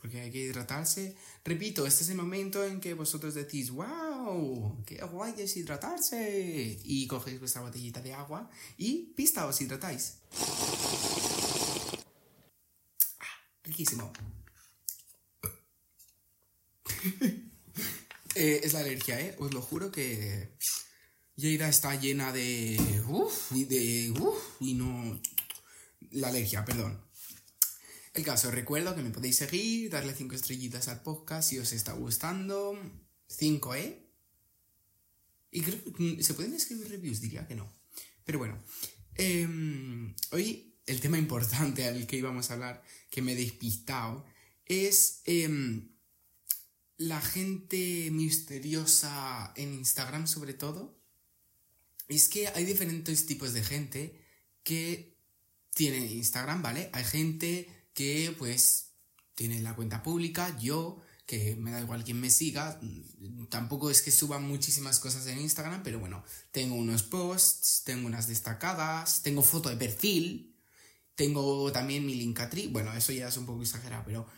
porque 0.00 0.20
hay 0.20 0.30
que 0.30 0.38
hidratarse. 0.38 1.16
Repito, 1.44 1.86
este 1.86 2.04
es 2.04 2.10
el 2.10 2.16
momento 2.16 2.64
en 2.64 2.80
que 2.80 2.94
vosotros 2.94 3.34
decís, 3.34 3.70
wow, 3.70 4.82
qué 4.86 5.02
guay 5.02 5.34
es 5.38 5.56
hidratarse. 5.56 6.78
Y 6.84 7.06
cogéis 7.06 7.40
vuestra 7.40 7.62
botellita 7.62 8.00
de 8.00 8.14
agua 8.14 8.48
y 8.76 9.12
pista 9.16 9.46
os 9.46 9.60
hidratáis. 9.60 10.18
Ah, 13.20 13.26
riquísimo. 13.64 14.12
Eh, 18.34 18.60
es 18.62 18.72
la 18.72 18.80
alergia, 18.80 19.18
¿eh? 19.20 19.34
Os 19.40 19.52
lo 19.52 19.60
juro 19.60 19.90
que 19.90 20.52
Lleida 21.34 21.68
está 21.68 21.94
llena 21.94 22.32
de... 22.32 22.78
Uf, 23.08 23.50
y 23.52 23.64
de... 23.64 24.12
Uf, 24.20 24.38
y 24.60 24.74
no... 24.74 25.20
La 26.12 26.28
alergia, 26.28 26.64
perdón. 26.64 27.00
El 28.18 28.24
caso, 28.24 28.50
recuerdo 28.50 28.96
que 28.96 29.02
me 29.02 29.10
podéis 29.10 29.36
seguir, 29.36 29.90
darle 29.90 30.12
5 30.12 30.34
estrellitas 30.34 30.88
al 30.88 31.04
podcast 31.04 31.50
si 31.50 31.58
os 31.60 31.72
está 31.72 31.92
gustando. 31.92 32.76
5, 33.28 33.74
¿eh? 33.76 34.10
Y 35.52 35.60
creo 35.60 35.84
que 35.84 36.20
se 36.24 36.34
pueden 36.34 36.52
escribir 36.52 36.88
reviews, 36.88 37.20
diría 37.20 37.46
que 37.46 37.54
no. 37.54 37.72
Pero 38.24 38.40
bueno, 38.40 38.60
em, 39.14 40.16
hoy 40.32 40.74
el 40.86 40.98
tema 40.98 41.16
importante 41.16 41.86
al 41.86 42.08
que 42.08 42.16
íbamos 42.16 42.50
a 42.50 42.54
hablar, 42.54 42.82
que 43.08 43.22
me 43.22 43.34
he 43.34 43.36
despistado, 43.36 44.26
es 44.66 45.20
em, 45.24 45.88
la 46.96 47.20
gente 47.20 48.10
misteriosa 48.10 49.52
en 49.54 49.74
Instagram 49.74 50.26
sobre 50.26 50.54
todo. 50.54 51.00
Es 52.08 52.28
que 52.28 52.48
hay 52.48 52.64
diferentes 52.64 53.26
tipos 53.26 53.52
de 53.52 53.62
gente 53.62 54.20
que 54.64 55.16
tiene 55.72 55.98
Instagram, 55.98 56.62
¿vale? 56.62 56.90
Hay 56.92 57.04
gente 57.04 57.77
que 57.98 58.32
pues 58.38 58.92
tiene 59.34 59.60
la 59.60 59.74
cuenta 59.74 60.04
pública, 60.04 60.56
yo, 60.60 61.00
que 61.26 61.56
me 61.56 61.72
da 61.72 61.80
igual 61.80 62.04
quien 62.04 62.20
me 62.20 62.30
siga, 62.30 62.80
tampoco 63.48 63.90
es 63.90 64.02
que 64.02 64.12
suba 64.12 64.38
muchísimas 64.38 65.00
cosas 65.00 65.26
en 65.26 65.40
Instagram, 65.40 65.82
pero 65.82 65.98
bueno, 65.98 66.22
tengo 66.52 66.76
unos 66.76 67.02
posts, 67.02 67.82
tengo 67.84 68.06
unas 68.06 68.28
destacadas, 68.28 69.22
tengo 69.22 69.42
foto 69.42 69.68
de 69.68 69.76
perfil, 69.76 70.54
tengo 71.16 71.72
también 71.72 72.06
mi 72.06 72.14
Linktree, 72.14 72.68
bueno, 72.68 72.94
eso 72.94 73.10
ya 73.10 73.26
es 73.26 73.36
un 73.36 73.46
poco 73.46 73.62
exagerado, 73.62 74.04
pero 74.06 74.28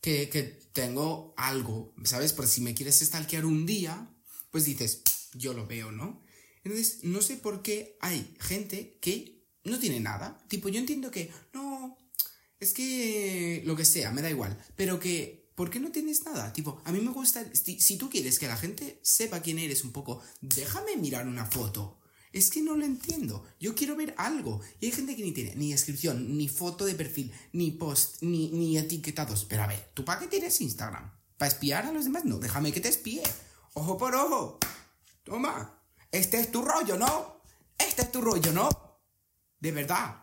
que, 0.00 0.28
que 0.28 0.44
tengo 0.72 1.34
algo, 1.36 1.96
¿sabes? 2.04 2.32
Por 2.32 2.46
si 2.46 2.60
me 2.60 2.72
quieres 2.72 3.00
stalkear 3.00 3.44
un 3.44 3.66
día, 3.66 4.14
pues 4.52 4.64
dices, 4.64 5.02
yo 5.34 5.54
lo 5.54 5.66
veo, 5.66 5.90
¿no? 5.90 6.22
Entonces, 6.62 7.02
no 7.02 7.20
sé 7.20 7.36
por 7.36 7.62
qué 7.62 7.98
hay 8.00 8.36
gente 8.38 8.96
que 9.00 9.42
no 9.64 9.78
tiene 9.78 10.00
nada. 10.00 10.38
Tipo, 10.48 10.68
yo 10.68 10.78
entiendo 10.78 11.10
que, 11.10 11.32
no, 11.52 11.71
es 12.62 12.72
que 12.72 13.60
lo 13.66 13.74
que 13.74 13.84
sea, 13.84 14.12
me 14.12 14.22
da 14.22 14.30
igual, 14.30 14.56
pero 14.76 15.00
que, 15.00 15.50
¿por 15.56 15.68
qué 15.68 15.80
no 15.80 15.90
tienes 15.90 16.24
nada? 16.24 16.52
Tipo, 16.52 16.80
a 16.84 16.92
mí 16.92 17.00
me 17.00 17.10
gusta, 17.10 17.44
si, 17.52 17.96
tú 17.96 18.08
quieres 18.08 18.38
que 18.38 18.46
la 18.46 18.56
gente 18.56 19.00
sepa 19.02 19.40
quién 19.40 19.58
eres 19.58 19.82
un 19.82 19.90
poco, 19.90 20.22
déjame 20.40 20.96
mirar 20.96 21.26
una 21.26 21.44
foto. 21.44 21.98
Es 22.32 22.50
que 22.50 22.62
no 22.62 22.76
lo 22.76 22.84
entiendo. 22.84 23.44
Yo 23.58 23.74
quiero 23.74 23.96
ver 23.96 24.14
algo. 24.16 24.60
Y 24.80 24.86
hay 24.86 24.92
gente 24.92 25.16
que 25.16 25.24
ni 25.24 25.32
tiene 25.32 25.54
ni 25.56 25.72
descripción, 25.72 26.38
ni 26.38 26.48
foto 26.48 26.86
de 26.86 26.94
perfil, 26.94 27.32
ni 27.52 27.72
post, 27.72 28.22
ni, 28.22 28.50
ni 28.52 28.78
etiquetados. 28.78 29.44
Pero 29.44 29.64
a 29.64 29.66
ver, 29.66 29.90
¿tú 29.92 30.04
para 30.04 30.20
qué 30.20 30.28
tienes 30.28 30.60
Instagram? 30.60 31.12
¿Para 31.36 31.50
espiar 31.50 31.84
a 31.84 31.92
los 31.92 32.04
demás? 32.04 32.24
No, 32.24 32.38
déjame 32.38 32.72
que 32.72 32.80
te 32.80 32.88
espíe. 32.88 33.22
Ojo 33.74 33.98
por 33.98 34.14
ojo. 34.14 34.60
Toma. 35.24 35.82
Este 36.10 36.40
es 36.40 36.50
tu 36.50 36.62
rollo, 36.62 36.96
¿no? 36.96 37.42
Este 37.76 38.02
es 38.02 38.12
tu 38.12 38.22
rollo, 38.22 38.52
¿no? 38.52 38.70
De 39.60 39.72
verdad. 39.72 40.21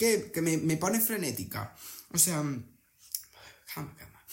Que, 0.00 0.40
me, 0.40 0.56
me, 0.56 0.78
pone 0.78 0.98
frenética. 0.98 1.76
O 2.10 2.16
sea... 2.16 2.36
Calma, 3.74 3.94
calma. 3.94 4.24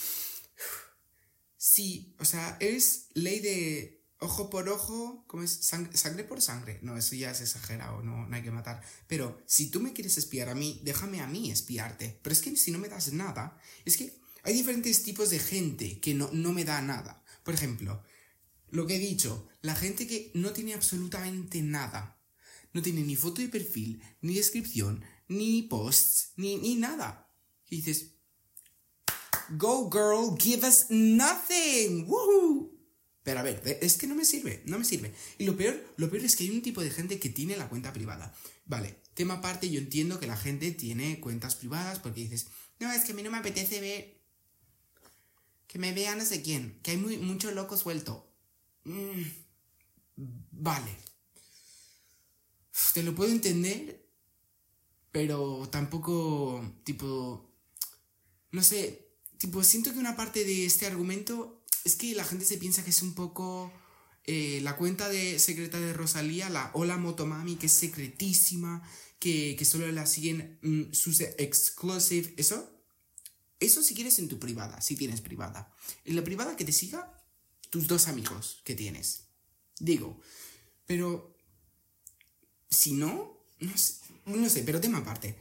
Sí, 1.58 2.16
o 2.20 2.24
sea, 2.24 2.56
es 2.62 3.10
ley 3.16 3.42
de 3.42 4.02
ojo 4.20 4.50
por 4.50 4.70
ojo, 4.70 5.26
¿cómo 5.28 5.44
es? 5.44 5.52
Sangre, 5.52 6.24
por 6.24 6.42
sangre. 6.42 6.80
No, 6.84 6.96
eso 6.96 7.16
ya 7.16 7.32
es 7.32 7.42
exagerado, 7.42 8.02
no, 8.02 8.26
no 8.26 8.34
hay 8.34 8.44
que 8.44 8.52
matar. 8.52 8.82
Pero 9.08 9.44
si 9.46 9.70
tú 9.70 9.82
me 9.82 9.92
quieres 9.92 10.18
espiar 10.18 10.48
a 10.48 10.56
mí, 10.56 10.80
déjame 10.86 11.20
a 11.20 11.28
mí 11.28 11.52
espiarte. 11.52 12.18
Pero 12.24 12.34
es 12.34 12.42
que 12.42 12.56
si 12.56 12.72
no 12.72 12.80
me 12.80 12.88
das 12.88 13.12
nada, 13.12 13.60
es 13.84 13.98
que 13.98 14.18
hay 14.44 14.54
diferentes 14.54 15.04
tipos 15.04 15.30
de 15.32 15.40
gente 15.40 16.00
que 16.00 16.14
no, 16.14 16.30
no 16.32 16.54
me 16.54 16.64
da 16.64 16.82
nada. 16.82 17.26
Por 17.44 17.54
ejemplo, 17.54 18.02
lo 18.70 18.88
que 18.88 18.96
he 18.96 19.00
dicho, 19.00 19.50
la 19.62 19.76
gente 19.76 20.08
que 20.08 20.32
no 20.34 20.52
tiene 20.52 20.76
absolutamente 20.76 21.62
nada. 21.62 22.14
No 22.72 22.82
tiene 22.82 23.02
ni 23.02 23.18
foto 23.18 23.42
de 23.42 23.50
perfil, 23.50 24.02
ni 24.22 24.36
descripción, 24.36 25.04
ni 25.27 25.63
posts, 25.63 26.34
ni, 26.36 26.57
ni 26.57 26.75
nada. 26.75 27.29
Y 27.69 27.77
dices, 27.77 28.17
Go 29.50 29.89
girl, 29.89 30.38
give 30.38 30.65
us 30.67 30.88
nothing. 30.89 32.05
Woohoo. 32.07 32.72
Pero 33.24 33.39
a 33.39 33.43
ver, 33.43 33.62
es 33.81 33.98
que 33.98 34.07
no 34.07 34.15
me 34.15 34.25
sirve, 34.25 34.63
no 34.65 34.79
me 34.79 34.86
sirve. 34.86 35.13
Y 35.38 35.46
lo 35.46 35.57
peor, 35.57 35.84
lo 35.98 36.10
peor 36.10 36.24
es 36.24 36.36
que 36.36 36.46
hay 36.46 36.50
un 36.50 36.62
tipo 36.62 36.81
de 36.81 36.91
gente 36.91 37.19
que 37.19 37.29
tiene 37.29 37.57
la 37.57 37.67
cuenta 37.67 37.91
privada. 37.91 38.34
Vale, 38.65 39.01
tema 39.13 39.36
aparte, 39.36 39.69
yo 39.69 39.79
entiendo 39.79 40.19
que 40.19 40.27
la 40.27 40.38
gente 40.38 40.72
tiene 40.72 41.19
cuentas 41.19 41.55
privadas 41.55 42.00
porque 42.00 42.22
dices, 42.22 42.48
no, 42.79 42.91
es 42.91 43.03
que 43.03 43.12
a 43.12 43.15
mí 43.15 43.24
no 43.24 43.31
me 43.31 43.38
apetece 43.38 43.81
ver 43.81 44.17
que 45.67 45.79
me 45.79 45.91
vea 45.91 46.15
no 46.15 46.24
sé 46.24 46.41
quién, 46.41 46.79
que 46.81 46.91
hay 46.91 46.98
muy, 46.98 47.17
mucho 47.17 47.51
loco 47.51 47.75
suelto. 47.75 48.31
Mm, 48.86 49.24
vale. 50.51 50.96
Te 52.93 53.03
lo 53.03 53.13
puedo 53.13 53.29
entender, 53.31 54.07
pero 55.12 55.68
tampoco, 55.72 56.64
tipo, 56.84 57.50
no 58.52 58.64
sé, 58.64 59.08
tipo, 59.38 59.64
siento 59.64 59.94
que 59.94 60.00
una 60.00 60.16
parte 60.16 60.44
de 60.44 60.66
este 60.66 60.86
argumento 60.86 61.64
es 61.86 61.96
que 61.96 62.14
la 62.16 62.26
gente 62.26 62.46
se 62.46 62.58
piensa 62.58 62.84
que 62.84 62.90
es 62.90 63.02
un 63.02 63.14
poco 63.14 63.72
eh, 64.26 64.60
la 64.62 64.76
cuenta 64.76 65.08
de 65.08 65.40
secreta 65.40 65.80
de 65.80 65.94
Rosalía, 65.94 66.50
la 66.50 66.72
Hola 66.74 66.98
Motomami, 66.98 67.56
que 67.56 67.68
es 67.68 67.72
secretísima, 67.72 68.88
que, 69.20 69.56
que 69.58 69.66
solo 69.66 69.90
la 69.92 70.06
siguen 70.06 70.60
mm, 70.62 70.94
sus 70.94 71.22
exclusive. 71.22 72.34
Eso, 72.38 72.70
eso 73.60 73.82
si 73.82 73.96
quieres 73.96 74.20
en 74.20 74.28
tu 74.28 74.38
privada, 74.38 74.82
si 74.82 74.96
tienes 74.96 75.22
privada. 75.22 75.74
En 76.04 76.16
la 76.16 76.24
privada 76.24 76.58
que 76.58 76.66
te 76.66 76.74
siga 76.74 77.14
tus 77.70 77.88
dos 77.88 78.08
amigos 78.08 78.62
que 78.66 78.76
tienes. 78.76 79.28
Digo, 79.80 80.20
pero 80.86 81.36
si 82.70 82.94
no, 82.94 83.40
no 83.60 83.78
sé, 83.78 83.96
no 84.27 84.50
sé 84.50 84.63
pero 84.63 84.81
tema 84.81 85.00
aparte. 85.00 85.36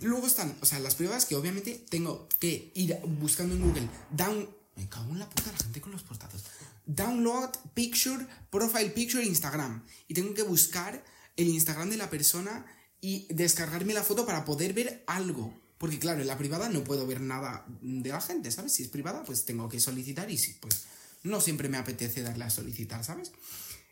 Luego 0.00 0.26
están, 0.26 0.56
o 0.60 0.66
sea, 0.66 0.80
las 0.80 0.94
pruebas 0.94 1.26
que 1.26 1.36
obviamente 1.36 1.84
tengo 1.88 2.28
que 2.38 2.72
ir 2.74 2.98
buscando 3.20 3.54
en 3.54 3.62
Google. 3.62 3.88
Down, 4.10 4.48
me 4.76 4.88
cago 4.88 5.12
en 5.12 5.18
la 5.18 5.28
puta 5.28 5.52
la 5.52 5.58
gente 5.58 5.80
con 5.80 5.92
los 5.92 6.02
portados. 6.02 6.42
Download 6.86 7.50
picture, 7.74 8.26
profile 8.50 8.90
picture 8.90 9.24
Instagram. 9.24 9.82
Y 10.08 10.14
tengo 10.14 10.34
que 10.34 10.42
buscar 10.42 11.04
el 11.36 11.48
Instagram 11.48 11.90
de 11.90 11.98
la 11.98 12.10
persona 12.10 12.66
y 13.00 13.26
descargarme 13.28 13.94
la 13.94 14.02
foto 14.02 14.24
para 14.24 14.44
poder 14.44 14.72
ver 14.72 15.04
algo. 15.06 15.60
Porque 15.78 15.98
claro, 15.98 16.20
en 16.20 16.28
la 16.28 16.38
privada 16.38 16.68
no 16.68 16.84
puedo 16.84 17.06
ver 17.06 17.20
nada 17.20 17.66
de 17.80 18.08
la 18.08 18.20
gente, 18.20 18.50
¿sabes? 18.50 18.72
Si 18.72 18.84
es 18.84 18.88
privada, 18.88 19.24
pues 19.24 19.44
tengo 19.44 19.68
que 19.68 19.80
solicitar 19.80 20.30
y 20.30 20.38
sí, 20.38 20.56
pues 20.60 20.84
no 21.24 21.40
siempre 21.40 21.68
me 21.68 21.76
apetece 21.76 22.22
darle 22.22 22.44
a 22.44 22.50
solicitar, 22.50 23.04
¿sabes? 23.04 23.32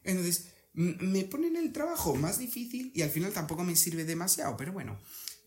Entonces, 0.05 0.47
me 0.73 1.25
ponen 1.25 1.57
el 1.57 1.73
trabajo 1.73 2.15
más 2.15 2.39
difícil 2.39 2.93
y 2.95 3.03
al 3.03 3.11
final 3.11 3.33
tampoco 3.33 3.65
me 3.65 3.77
sirve 3.77 4.05
demasiado, 4.05 4.57
pero 4.57 4.73
bueno. 4.73 4.99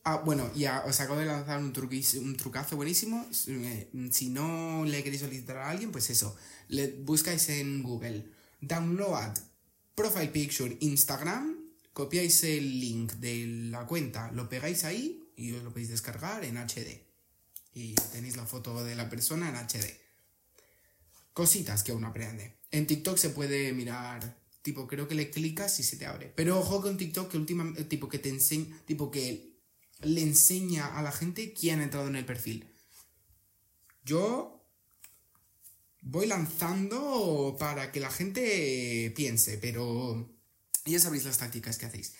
Ah, 0.05 0.17
bueno, 0.17 0.51
ya 0.53 0.83
os 0.85 0.99
acabo 0.99 1.17
de 1.17 1.25
lanzar 1.25 1.59
un, 1.59 1.73
un 2.21 2.35
trucazo 2.35 2.75
buenísimo. 2.75 3.25
Eh, 3.47 3.89
si 4.11 4.29
no 4.29 4.83
le 4.83 5.01
queréis 5.01 5.21
solicitar 5.21 5.57
a 5.57 5.69
alguien, 5.69 5.93
pues 5.93 6.09
eso. 6.09 6.35
Le 6.67 6.87
buscáis 6.87 7.47
en 7.47 7.81
Google. 7.83 8.25
Download 8.59 9.33
Profile 9.95 10.27
Picture 10.27 10.75
Instagram. 10.81 11.57
Copiáis 11.93 12.43
el 12.43 12.81
link 12.81 13.13
de 13.13 13.45
la 13.71 13.85
cuenta. 13.85 14.29
Lo 14.33 14.49
pegáis 14.49 14.83
ahí 14.83 15.23
y 15.37 15.53
os 15.53 15.63
lo 15.63 15.69
podéis 15.69 15.89
descargar 15.89 16.43
en 16.43 16.57
HD. 16.57 17.01
Y 17.73 17.95
tenéis 18.11 18.35
la 18.35 18.45
foto 18.45 18.83
de 18.83 18.95
la 18.95 19.09
persona 19.09 19.47
en 19.47 19.55
HD. 19.55 19.85
Cositas 21.31 21.81
que 21.81 21.93
uno 21.93 22.07
aprende. 22.07 22.57
En 22.71 22.87
TikTok 22.87 23.17
se 23.17 23.29
puede 23.29 23.71
mirar. 23.71 24.42
Tipo, 24.63 24.87
creo 24.87 25.07
que 25.07 25.15
le 25.15 25.29
clicas 25.29 25.79
y 25.79 25.83
se 25.83 25.97
te 25.97 26.05
abre. 26.05 26.31
Pero 26.35 26.57
ojo 26.57 26.81
con 26.81 26.97
TikTok 26.97 27.29
que 27.29 27.37
última, 27.37 27.71
tipo 27.89 28.09
que 28.09 28.17
te 28.17 28.29
enseña. 28.29 28.75
Tipo 28.85 29.11
que 29.11 29.59
le 30.01 30.21
enseña 30.21 30.97
a 30.97 31.01
la 31.01 31.11
gente 31.11 31.53
quién 31.53 31.81
ha 31.81 31.83
entrado 31.83 32.07
en 32.07 32.15
el 32.15 32.25
perfil. 32.25 32.65
Yo 34.05 34.65
voy 36.01 36.27
lanzando 36.27 37.55
para 37.59 37.91
que 37.91 37.99
la 37.99 38.09
gente 38.09 39.11
piense, 39.15 39.57
pero 39.57 40.33
ya 40.85 40.99
sabéis 40.99 41.25
las 41.25 41.37
tácticas 41.37 41.77
que 41.77 41.85
hacéis. 41.85 42.13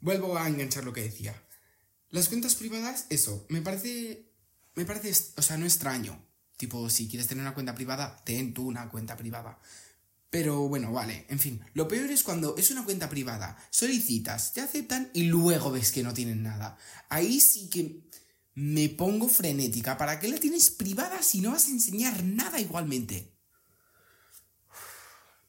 Vuelvo 0.00 0.36
a 0.36 0.48
enganchar 0.48 0.84
lo 0.84 0.92
que 0.92 1.02
decía. 1.02 1.40
Las 2.10 2.28
cuentas 2.28 2.56
privadas, 2.56 3.06
eso, 3.10 3.46
me 3.48 3.62
parece, 3.62 4.30
me 4.74 4.84
parece, 4.84 5.32
o 5.36 5.42
sea, 5.42 5.56
no 5.56 5.66
extraño. 5.66 6.20
Tipo, 6.56 6.88
si 6.90 7.08
quieres 7.08 7.28
tener 7.28 7.42
una 7.42 7.54
cuenta 7.54 7.74
privada, 7.74 8.22
ten 8.24 8.54
tú 8.54 8.66
una 8.66 8.88
cuenta 8.88 9.16
privada. 9.16 9.60
Pero 10.38 10.68
bueno, 10.68 10.92
vale, 10.92 11.24
en 11.30 11.38
fin. 11.38 11.62
Lo 11.72 11.88
peor 11.88 12.10
es 12.10 12.22
cuando 12.22 12.58
es 12.58 12.70
una 12.70 12.84
cuenta 12.84 13.08
privada, 13.08 13.56
solicitas, 13.70 14.52
te 14.52 14.60
aceptan 14.60 15.10
y 15.14 15.22
luego 15.22 15.70
ves 15.70 15.92
que 15.92 16.02
no 16.02 16.12
tienen 16.12 16.42
nada. 16.42 16.76
Ahí 17.08 17.40
sí 17.40 17.70
que 17.70 18.02
me 18.52 18.90
pongo 18.90 19.30
frenética. 19.30 19.96
¿Para 19.96 20.20
qué 20.20 20.28
la 20.28 20.36
tienes 20.36 20.68
privada 20.68 21.22
si 21.22 21.40
no 21.40 21.52
vas 21.52 21.68
a 21.68 21.70
enseñar 21.70 22.22
nada 22.22 22.60
igualmente? 22.60 23.32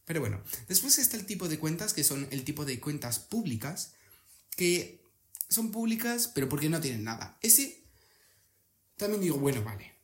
Pero 0.06 0.22
bueno, 0.22 0.42
después 0.70 0.98
está 1.00 1.18
el 1.18 1.26
tipo 1.26 1.50
de 1.50 1.60
cuentas 1.60 1.94
que 1.94 2.06
son 2.06 2.26
el 2.32 2.46
tipo 2.46 2.64
de 2.64 2.80
cuentas 2.80 3.20
públicas 3.20 3.92
que 4.56 5.04
son 5.50 5.72
públicas 5.72 6.32
pero 6.34 6.48
porque 6.48 6.70
no 6.70 6.80
tienen 6.80 7.04
nada. 7.04 7.38
Ese 7.42 7.84
también 8.96 9.20
digo, 9.20 9.38
bueno, 9.38 9.62
vale. 9.66 9.96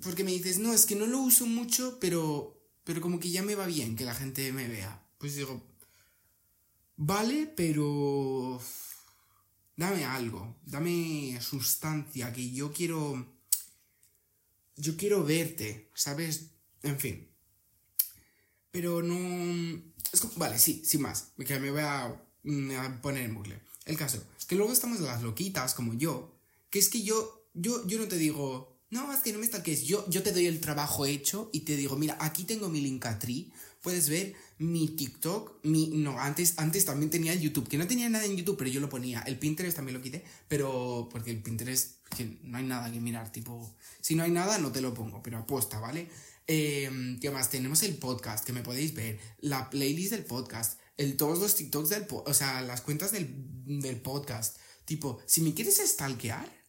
Porque 0.00 0.22
me 0.22 0.30
dices, 0.30 0.58
no, 0.60 0.72
es 0.72 0.86
que 0.86 0.94
no 0.94 1.06
lo 1.06 1.18
uso 1.18 1.44
mucho, 1.46 1.98
pero 1.98 2.59
pero 2.84 3.00
como 3.00 3.20
que 3.20 3.30
ya 3.30 3.42
me 3.42 3.54
va 3.54 3.66
bien 3.66 3.96
que 3.96 4.04
la 4.04 4.14
gente 4.14 4.52
me 4.52 4.68
vea. 4.68 5.02
Pues 5.18 5.36
digo, 5.36 5.62
vale, 6.96 7.46
pero 7.56 8.60
dame 9.76 10.04
algo, 10.04 10.56
dame 10.66 11.38
sustancia, 11.40 12.32
que 12.32 12.50
yo 12.50 12.72
quiero, 12.72 13.26
yo 14.76 14.96
quiero 14.96 15.24
verte, 15.24 15.90
¿sabes? 15.94 16.50
En 16.82 16.98
fin. 16.98 17.28
Pero 18.70 19.02
no, 19.02 19.82
Es 20.12 20.20
como, 20.20 20.34
vale, 20.36 20.58
sí, 20.58 20.82
sin 20.84 21.02
más. 21.02 21.32
Me 21.36 21.70
voy 21.70 21.80
a, 21.82 22.22
poner 23.02 23.24
en 23.24 23.34
bucle. 23.34 23.60
El 23.84 23.96
caso, 23.96 24.22
que 24.46 24.54
luego 24.56 24.72
estamos 24.72 25.00
las 25.00 25.22
loquitas 25.22 25.74
como 25.74 25.94
yo, 25.94 26.34
que 26.70 26.78
es 26.78 26.88
que 26.88 27.02
yo, 27.02 27.46
yo, 27.54 27.86
yo 27.86 27.98
no 27.98 28.08
te 28.08 28.16
digo, 28.16 28.69
no, 28.90 29.12
es 29.12 29.20
que 29.20 29.32
no 29.32 29.38
me 29.38 29.46
stalkees. 29.46 29.84
Yo, 29.84 30.04
yo 30.08 30.22
te 30.22 30.32
doy 30.32 30.46
el 30.46 30.60
trabajo 30.60 31.06
hecho 31.06 31.48
y 31.52 31.60
te 31.60 31.76
digo, 31.76 31.96
mira, 31.96 32.16
aquí 32.20 32.44
tengo 32.44 32.68
mi 32.68 32.80
Linktree. 32.80 33.50
Puedes 33.82 34.08
ver 34.10 34.34
mi 34.58 34.88
TikTok, 34.88 35.64
mi... 35.64 35.88
No, 35.88 36.18
antes, 36.18 36.54
antes 36.58 36.84
también 36.84 37.08
tenía 37.08 37.34
YouTube, 37.34 37.68
que 37.68 37.78
no 37.78 37.86
tenía 37.86 38.10
nada 38.10 38.26
en 38.26 38.36
YouTube, 38.36 38.56
pero 38.58 38.68
yo 38.68 38.80
lo 38.80 38.90
ponía. 38.90 39.20
El 39.22 39.38
Pinterest 39.38 39.76
también 39.76 39.96
lo 39.96 40.02
quité, 40.02 40.24
pero... 40.48 41.08
Porque 41.10 41.30
el 41.30 41.42
Pinterest, 41.42 42.04
que 42.14 42.38
no 42.42 42.58
hay 42.58 42.64
nada 42.64 42.92
que 42.92 43.00
mirar, 43.00 43.32
tipo... 43.32 43.74
Si 44.00 44.16
no 44.16 44.24
hay 44.24 44.32
nada, 44.32 44.58
no 44.58 44.70
te 44.72 44.82
lo 44.82 44.92
pongo, 44.92 45.22
pero 45.22 45.38
aposta, 45.38 45.78
¿vale? 45.78 46.10
Eh, 46.46 47.16
¿Qué 47.20 47.30
más? 47.30 47.48
Tenemos 47.48 47.82
el 47.84 47.94
podcast, 47.94 48.44
que 48.44 48.52
me 48.52 48.62
podéis 48.62 48.92
ver. 48.92 49.18
La 49.40 49.70
playlist 49.70 50.10
del 50.10 50.24
podcast. 50.24 50.78
El, 50.96 51.16
todos 51.16 51.38
los 51.38 51.54
TikToks 51.54 51.88
del... 51.88 52.06
O 52.10 52.34
sea, 52.34 52.60
las 52.60 52.82
cuentas 52.82 53.12
del, 53.12 53.32
del 53.80 54.00
podcast. 54.00 54.58
Tipo, 54.84 55.20
si 55.24 55.40
me 55.40 55.54
quieres 55.54 55.78
stalkear 55.78 56.59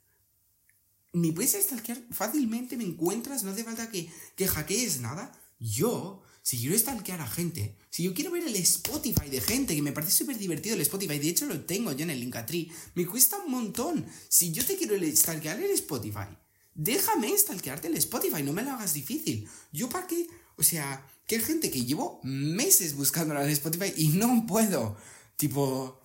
me 1.14 1.34
puedes 1.34 1.54
stalkear 1.54 2.02
fácilmente, 2.12 2.78
me 2.78 2.84
encuentras, 2.84 3.44
no 3.44 3.52
hace 3.52 3.64
falta 3.64 3.90
que, 3.90 4.10
que 4.36 4.48
hackees 4.48 5.02
nada. 5.02 5.32
Yo, 5.60 6.24
si 6.42 6.58
quiero 6.58 6.78
stalkear 6.78 7.22
a 7.22 7.28
gente, 7.28 7.76
si 7.90 8.04
yo 8.04 8.14
quiero 8.14 8.32
ver 8.32 8.44
el 8.44 8.56
Spotify 8.56 9.30
de 9.30 9.42
gente, 9.42 9.76
que 9.76 9.82
me 9.82 9.92
parece 9.92 10.14
súper 10.14 10.38
divertido 10.38 10.76
el 10.76 10.82
Spotify, 10.82 11.20
de 11.20 11.30
hecho 11.30 11.46
lo 11.46 11.60
tengo 11.62 11.92
yo 11.92 12.04
en 12.04 12.10
el 12.10 12.20
Linktree, 12.20 12.72
me 12.96 13.06
cuesta 13.06 13.38
un 13.38 13.52
montón. 13.52 14.06
Si 14.28 14.52
yo 14.52 14.66
te 14.66 14.78
quiero 14.78 14.96
stalkear 15.16 15.60
el 15.60 15.72
Spotify, 15.72 16.28
déjame 16.74 17.38
stalkearte 17.38 17.90
el 17.90 17.98
Spotify, 17.98 18.42
no 18.44 18.54
me 18.54 18.64
lo 18.64 18.72
hagas 18.72 18.94
difícil. 18.94 19.48
Yo 19.72 19.90
para 19.90 20.08
qué, 20.08 20.28
o 20.56 20.64
sea, 20.64 21.06
que 21.28 21.36
hay 21.36 21.42
gente 21.42 21.70
que 21.70 21.86
llevo 21.86 22.20
meses 22.24 22.96
buscando 22.96 23.40
en 23.40 23.50
Spotify 23.50 23.94
y 23.96 24.10
no 24.10 24.46
puedo. 24.48 24.98
Tipo, 25.36 26.02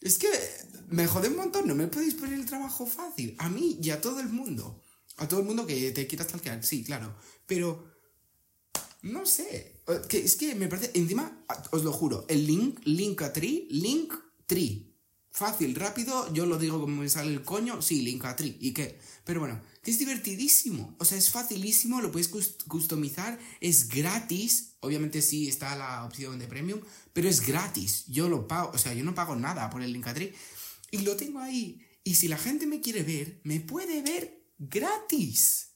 es 0.00 0.18
que 0.18 0.28
me 0.92 1.06
jode 1.06 1.28
un 1.28 1.36
montón, 1.36 1.66
no 1.66 1.74
me 1.74 1.88
podéis 1.88 2.14
poner 2.14 2.34
el 2.34 2.46
trabajo 2.46 2.86
fácil. 2.86 3.34
A 3.38 3.48
mí 3.48 3.78
y 3.82 3.90
a 3.90 4.00
todo 4.00 4.20
el 4.20 4.28
mundo. 4.28 4.82
A 5.16 5.26
todo 5.26 5.40
el 5.40 5.46
mundo 5.46 5.66
que 5.66 5.90
te 5.90 6.06
quiera 6.06 6.24
stalkear, 6.24 6.64
sí, 6.64 6.84
claro. 6.84 7.14
Pero, 7.46 7.84
no 9.02 9.26
sé. 9.26 9.82
Que 10.08 10.18
es 10.18 10.36
que 10.36 10.54
me 10.54 10.68
parece, 10.68 10.92
encima, 10.94 11.44
os 11.72 11.82
lo 11.82 11.92
juro, 11.92 12.24
el 12.28 12.46
link, 12.46 12.80
link 12.84 13.20
a 13.22 13.32
tree, 13.32 13.66
link 13.70 14.12
tree. 14.46 14.88
Fácil, 15.30 15.74
rápido, 15.74 16.30
yo 16.34 16.44
lo 16.44 16.58
digo 16.58 16.78
como 16.78 17.00
me 17.00 17.08
sale 17.08 17.32
el 17.32 17.42
coño, 17.42 17.80
sí, 17.80 18.02
link 18.02 18.24
a 18.26 18.36
tree. 18.36 18.56
¿Y 18.60 18.72
qué? 18.72 18.98
Pero 19.24 19.40
bueno, 19.40 19.60
que 19.82 19.90
es 19.90 19.98
divertidísimo. 19.98 20.94
O 20.98 21.06
sea, 21.06 21.16
es 21.16 21.30
facilísimo, 21.30 22.02
lo 22.02 22.12
puedes 22.12 22.28
customizar, 22.28 23.38
es 23.60 23.88
gratis. 23.88 24.74
Obviamente 24.80 25.22
sí 25.22 25.48
está 25.48 25.74
la 25.74 26.04
opción 26.04 26.38
de 26.38 26.46
premium, 26.48 26.80
pero 27.14 27.28
es 27.28 27.40
gratis. 27.40 28.04
Yo 28.08 28.28
lo 28.28 28.46
pago, 28.46 28.72
o 28.74 28.78
sea, 28.78 28.92
yo 28.92 29.04
no 29.04 29.14
pago 29.14 29.34
nada 29.34 29.70
por 29.70 29.82
el 29.82 29.92
Linktree. 29.92 30.34
Y 30.92 30.98
lo 30.98 31.16
tengo 31.16 31.40
ahí. 31.40 31.84
Y 32.04 32.14
si 32.14 32.28
la 32.28 32.36
gente 32.38 32.66
me 32.66 32.80
quiere 32.80 33.02
ver, 33.02 33.40
me 33.44 33.60
puede 33.60 34.02
ver 34.02 34.46
gratis. 34.58 35.70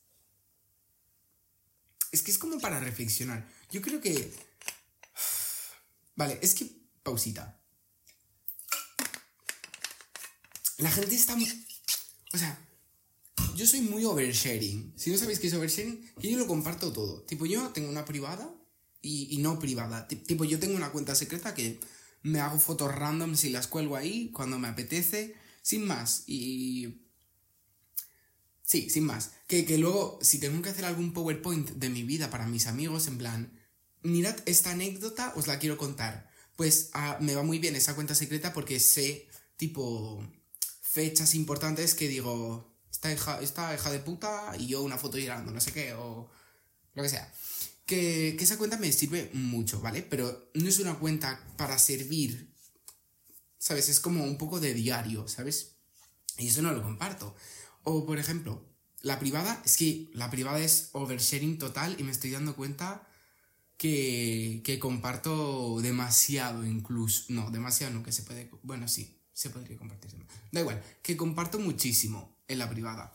Es 2.13 2.23
que 2.23 2.31
es 2.31 2.39
como 2.39 2.61
para 2.61 2.79
reflexionar. 2.79 3.51
Yo 3.71 3.81
creo 3.83 4.01
que... 4.01 4.33
Vale, 6.17 6.39
es 6.43 6.55
que... 6.55 6.71
Pausita. 7.03 7.59
La 10.77 10.91
gente 10.91 11.15
está... 11.15 11.35
O 12.35 12.39
sea, 12.39 12.61
yo 13.57 13.67
soy 13.67 13.81
muy 13.81 14.05
oversharing. 14.05 14.93
Si 14.97 15.11
no 15.11 15.17
sabéis 15.17 15.41
qué 15.41 15.47
es 15.47 15.55
oversharing, 15.55 16.13
yo 16.19 16.39
lo 16.39 16.47
comparto 16.47 16.93
todo. 16.93 17.23
Tipo, 17.23 17.47
yo 17.47 17.71
tengo 17.71 17.89
una 17.89 18.05
privada 18.05 18.55
y, 19.01 19.39
no 19.39 19.59
privada. 19.59 20.07
Tipo, 20.09 20.45
yo 20.45 20.59
tengo 20.59 20.77
una 20.77 20.93
cuenta 20.93 21.15
secreta 21.15 21.55
que 21.55 21.81
me 22.27 22.41
hago 22.41 22.59
fotos 22.59 22.93
random 22.93 23.37
y 23.41 23.51
las 23.51 23.69
cuelgo 23.69 23.95
ahí 23.95 24.31
cuando 24.33 24.59
me 24.59 24.67
apetece, 24.67 25.37
sin 25.63 25.87
más. 25.87 26.25
Y... 26.27 27.03
Sí, 28.63 28.91
sin 28.91 29.05
más. 29.05 29.31
Que, 29.47 29.65
luego, 29.79 30.19
si 30.23 30.41
tengo 30.41 30.61
que 30.61 30.71
hacer 30.71 30.85
algún 30.85 31.13
PowerPoint 31.13 31.71
de 31.71 31.89
mi 31.89 32.03
vida 32.03 32.29
para 32.29 32.49
mis 32.49 32.67
amigos, 32.67 33.07
en 33.07 33.19
plan, 33.19 33.61
mirad 34.03 34.37
esta 34.45 34.73
anécdota, 34.73 35.33
os 35.37 35.47
la 35.47 35.61
quiero 35.61 35.79
contar. 35.79 36.29
Pues 36.57 36.91
ah, 36.95 37.17
me 37.21 37.37
va 37.37 37.45
muy 37.45 37.61
bien 37.61 37.77
esa 37.77 37.95
cuenta 37.95 38.17
secreta 38.17 38.53
porque 38.53 38.81
sé, 38.81 39.29
tipo, 39.57 40.21
fechas 40.81 41.33
importantes 41.37 41.95
que 41.95 42.09
digo, 42.09 42.75
esta 42.91 43.13
hija, 43.13 43.41
esta 43.41 43.73
hija 43.73 43.93
de 43.93 44.01
puta 44.01 44.53
y 44.59 44.67
yo 44.67 44.83
una 44.83 44.99
foto 44.99 45.17
llorando, 45.17 45.53
no 45.53 45.61
sé 45.61 45.71
qué, 45.71 45.95
o 45.95 46.29
lo 46.95 47.03
que 47.05 47.09
sea 47.09 47.33
que, 47.87 48.37
esa 48.39 48.59
cuenta 48.59 48.77
me 48.77 48.93
sirve 48.93 49.31
mucho, 49.33 49.81
¿vale? 49.81 50.03
Pero 50.03 50.51
no 50.55 50.69
es 50.69 50.79
una 50.79 50.99
cuenta 50.99 51.41
para 51.57 51.79
servir, 51.79 52.53
¿sabes? 53.59 53.89
Es 53.89 54.01
como 54.01 54.25
un 54.25 54.37
poco 54.37 54.61
de 54.61 54.75
diario, 54.75 55.27
¿sabes? 55.29 55.77
Y 56.39 56.49
eso 56.49 56.63
no 56.63 56.73
lo 56.73 56.83
comparto. 56.83 57.35
O, 57.85 58.05
por 58.05 58.19
ejemplo, 58.19 58.69
la 59.01 59.19
privada, 59.19 59.63
es 59.65 59.77
que 59.77 60.11
la 60.13 60.31
privada 60.31 60.59
es 60.59 60.91
oversharing 60.93 61.59
total 61.59 61.97
y 61.99 62.03
me 62.03 62.11
estoy 62.11 62.33
dando 62.33 62.57
cuenta 62.57 63.09
que, 63.79 64.63
que 64.65 64.79
comparto 64.79 65.81
demasiado 65.81 66.67
incluso. 66.67 67.25
No, 67.29 67.51
demasiado 67.51 67.95
no, 67.95 68.03
que 68.03 68.13
se 68.13 68.25
puede... 68.25 68.51
Bueno, 68.63 68.89
sí, 68.89 69.23
se 69.33 69.51
podría 69.51 69.77
compartir. 69.77 70.11
Da 70.51 70.61
igual, 70.61 70.83
que 71.03 71.17
comparto 71.17 71.61
muchísimo 71.61 72.37
en 72.49 72.59
la 72.59 72.69
privada. 72.69 73.13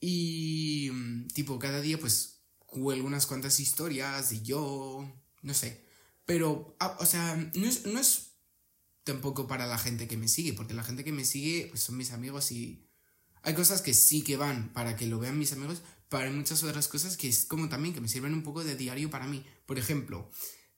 Y 0.00 1.26
tipo, 1.34 1.58
cada 1.58 1.80
día 1.80 1.98
pues 1.98 2.35
cuelgo 2.66 3.06
unas 3.06 3.26
cuantas 3.26 3.60
historias 3.60 4.32
y 4.32 4.42
yo, 4.42 5.10
no 5.42 5.54
sé. 5.54 5.84
Pero, 6.24 6.76
ah, 6.80 6.96
o 7.00 7.06
sea, 7.06 7.36
no 7.54 7.66
es, 7.66 7.86
no 7.86 7.98
es 7.98 8.32
tampoco 9.04 9.46
para 9.46 9.66
la 9.66 9.78
gente 9.78 10.08
que 10.08 10.16
me 10.16 10.28
sigue, 10.28 10.52
porque 10.52 10.74
la 10.74 10.82
gente 10.82 11.04
que 11.04 11.12
me 11.12 11.24
sigue 11.24 11.68
pues 11.70 11.80
son 11.82 11.96
mis 11.96 12.12
amigos 12.12 12.50
y 12.50 12.90
hay 13.42 13.54
cosas 13.54 13.80
que 13.80 13.94
sí 13.94 14.22
que 14.22 14.36
van 14.36 14.72
para 14.72 14.96
que 14.96 15.06
lo 15.06 15.20
vean 15.20 15.38
mis 15.38 15.52
amigos, 15.52 15.82
pero 16.08 16.24
hay 16.24 16.32
muchas 16.32 16.64
otras 16.64 16.88
cosas 16.88 17.16
que 17.16 17.28
es 17.28 17.44
como 17.44 17.68
también 17.68 17.94
que 17.94 18.00
me 18.00 18.08
sirven 18.08 18.34
un 18.34 18.42
poco 18.42 18.64
de 18.64 18.76
diario 18.76 19.08
para 19.08 19.28
mí. 19.28 19.46
Por 19.66 19.78
ejemplo, 19.78 20.28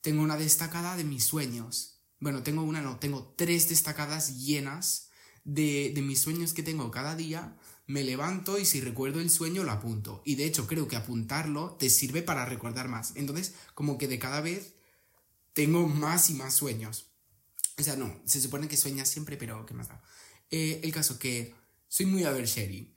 tengo 0.01 0.21
una 0.21 0.37
destacada 0.37 0.95
de 0.95 1.03
mis 1.03 1.23
sueños. 1.23 2.03
Bueno, 2.19 2.43
tengo 2.43 2.61
una, 2.61 2.81
no, 2.81 2.99
tengo 2.99 3.33
tres 3.35 3.69
destacadas 3.69 4.37
llenas 4.37 5.09
de, 5.43 5.91
de 5.95 6.01
mis 6.03 6.21
sueños 6.21 6.53
que 6.53 6.61
tengo 6.61 6.91
cada 6.91 7.15
día 7.15 7.57
me 7.89 8.03
levanto 8.03 8.59
y 8.59 8.65
si 8.65 8.81
recuerdo 8.81 9.19
el 9.19 9.31
sueño 9.31 9.63
lo 9.63 9.71
apunto. 9.71 10.21
Y 10.23 10.35
de 10.35 10.45
hecho 10.45 10.67
creo 10.67 10.87
que 10.87 10.95
apuntarlo 10.95 11.75
te 11.79 11.89
sirve 11.89 12.21
para 12.21 12.45
recordar 12.45 12.87
más. 12.87 13.13
Entonces, 13.15 13.55
como 13.73 13.97
que 13.97 14.07
de 14.07 14.19
cada 14.19 14.41
vez 14.41 14.73
tengo 15.53 15.87
más 15.87 16.29
y 16.29 16.35
más 16.35 16.53
sueños. 16.53 17.07
O 17.79 17.83
sea, 17.83 17.95
no, 17.95 18.21
se 18.25 18.41
supone 18.41 18.67
que 18.67 18.77
sueñas 18.77 19.09
siempre, 19.09 19.37
pero 19.37 19.65
¿qué 19.65 19.73
más 19.73 19.87
da? 19.87 20.03
Eh, 20.51 20.81
el 20.83 20.93
caso 20.93 21.17
que 21.17 21.55
soy 21.87 22.05
muy 22.05 22.23
oversharing. 22.25 22.93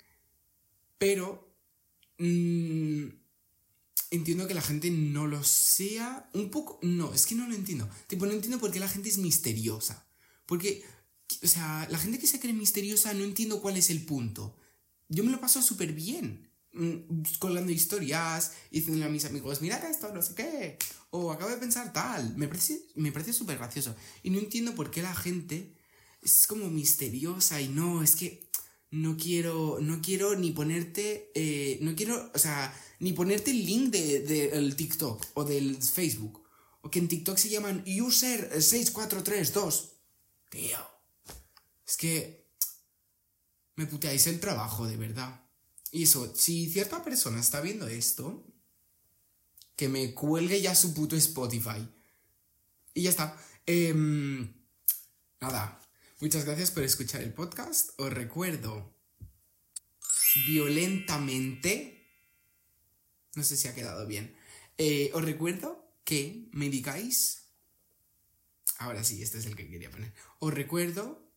Pero 0.98 1.57
mm, 2.18 3.07
entiendo 4.11 4.46
que 4.46 4.55
la 4.55 4.61
gente 4.61 4.90
no 4.90 5.26
lo 5.26 5.42
sea. 5.42 6.28
Un 6.35 6.50
poco. 6.50 6.78
No, 6.83 7.14
es 7.14 7.24
que 7.24 7.35
no 7.35 7.48
lo 7.48 7.55
entiendo. 7.55 7.88
Tipo, 8.09 8.26
no 8.26 8.33
entiendo 8.33 8.61
por 8.61 8.70
qué 8.70 8.78
la 8.78 8.88
gente 8.88 9.09
es 9.09 9.16
misteriosa. 9.16 10.07
Porque, 10.44 10.85
o 11.42 11.46
sea, 11.46 11.88
la 11.90 11.96
gente 11.96 12.18
que 12.18 12.26
se 12.26 12.40
cree 12.40 12.52
misteriosa 12.52 13.14
no 13.14 13.24
entiendo 13.24 13.62
cuál 13.62 13.78
es 13.78 13.88
el 13.88 14.05
punto 14.05 14.59
yo 15.12 15.25
me 15.25 15.31
lo 15.31 15.40
paso 15.40 15.62
súper 15.62 15.92
bien. 15.92 16.51
Mm, 16.75 17.22
colgando 17.38 17.70
historias, 17.70 18.53
diciéndole 18.70 19.05
a 19.05 19.11
mis 19.11 19.27
amigos, 19.27 19.61
mirad 19.61 19.85
esto, 19.85 20.12
no 20.12 20.22
sé 20.22 20.35
qué. 20.35 20.79
O 21.11 21.31
acabo 21.31 21.51
de 21.51 21.59
pensar 21.59 21.92
tal. 21.92 22.35
Me 22.37 22.48
parece, 22.48 22.81
me 22.94 23.12
parece 23.12 23.33
súper 23.33 23.59
gracioso. 23.59 23.94
Y 24.22 24.31
no 24.31 24.38
entiendo 24.38 24.75
por 24.75 24.90
qué 24.90 25.03
la 25.03 25.14
gente 25.14 25.77
es 26.22 26.46
como 26.46 26.70
misteriosa 26.70 27.61
y 27.61 27.68
no, 27.68 28.03
es 28.03 28.16
que 28.16 28.48
no 28.90 29.16
quiero, 29.16 29.79
no 29.81 30.01
quiero 30.01 30.35
ni 30.37 30.53
ponerte, 30.53 31.31
eh, 31.35 31.79
no 31.83 31.94
quiero, 31.94 32.31
o 32.35 32.38
sea, 32.38 32.75
ni 33.01 33.12
ponerte 33.12 33.51
el 33.51 33.66
link 33.66 33.90
del 33.90 34.27
de, 34.27 34.75
TikTok 34.75 35.27
o 35.35 35.44
del 35.44 35.77
Facebook. 35.83 36.42
O 36.81 36.90
que 36.90 36.98
en 36.98 37.09
TikTok 37.09 37.37
se 37.37 37.51
llaman 37.51 37.85
user 37.87 38.51
6432. 38.62 39.92
Tío. 40.51 40.79
Es 41.87 41.96
que 41.96 42.41
me 43.77 43.87
puteáis 43.87 44.27
el 44.27 44.41
trabajo, 44.41 44.87
de 44.87 44.97
verdad. 44.97 45.43
Y 45.91 46.05
eso, 46.05 46.35
si 46.35 46.71
cierta 46.71 47.05
persona 47.05 47.41
está 47.41 47.61
viendo 47.61 47.87
esto, 47.87 48.47
que 49.77 49.89
me 49.89 50.15
cuelgue 50.15 50.61
ya 50.61 50.75
su 50.75 50.95
puto 50.95 51.17
Spotify. 51.17 51.89
Y 52.95 53.03
ya 53.03 53.11
está. 53.11 53.37
Em, 53.67 54.53
nada. 55.41 55.81
Muchas 56.21 56.45
gracias 56.45 56.71
por 56.71 56.83
escuchar 56.83 57.23
el 57.23 57.33
podcast. 57.33 57.91
Os 57.99 58.13
recuerdo 58.13 58.95
violentamente. 60.47 62.11
No 63.35 63.43
sé 63.43 63.57
si 63.57 63.69
ha 63.69 63.75
quedado 63.75 64.07
bien. 64.07 64.37
Eh, 64.79 65.11
os 65.15 65.25
recuerdo 65.25 65.97
que 66.05 66.49
me 66.53 66.69
digáis. 66.69 67.49
Ahora 68.79 69.05
sí, 69.05 69.23
este 69.23 69.39
es 69.39 69.47
el 69.47 69.57
que 69.57 69.69
quería 69.69 69.91
poner. 69.91 70.13
Os 70.39 70.53
recuerdo 70.53 71.31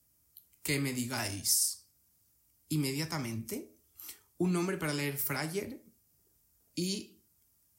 que 0.62 0.80
me 0.80 0.94
digáis 0.94 1.85
inmediatamente 2.70 3.76
un 4.38 4.54
nombre 4.54 4.78
para 4.78 4.94
leer 4.94 5.18
Fryer 5.18 5.84
y 6.76 7.22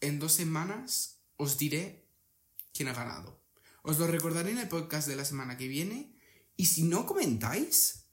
en 0.01 0.18
dos 0.18 0.33
semanas 0.33 1.20
os 1.37 1.59
diré 1.59 2.07
quién 2.72 2.88
ha 2.88 2.94
ganado. 2.94 3.40
Os 3.83 3.99
lo 3.99 4.07
recordaré 4.07 4.51
en 4.51 4.59
el 4.59 4.68
podcast 4.68 5.07
de 5.07 5.16
la 5.16 5.25
semana 5.25 5.57
que 5.57 5.68
viene. 5.68 6.12
Y 6.57 6.66
si 6.66 6.83
no 6.83 7.07
comentáis, 7.07 8.07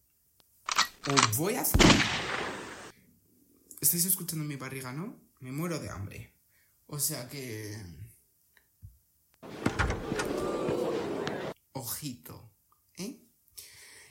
os 1.12 1.38
voy 1.38 1.56
a 1.56 1.62
hacer... 1.62 1.82
Estáis 3.82 4.06
escuchando 4.06 4.46
mi 4.46 4.56
barriga, 4.56 4.94
¿no? 4.94 5.20
Me 5.40 5.52
muero 5.52 5.80
de 5.80 5.90
hambre. 5.90 6.34
O 6.88 7.00
sea 7.00 7.28
que... 7.28 7.76
Ojito. 11.72 12.52
¿Eh? 12.98 13.23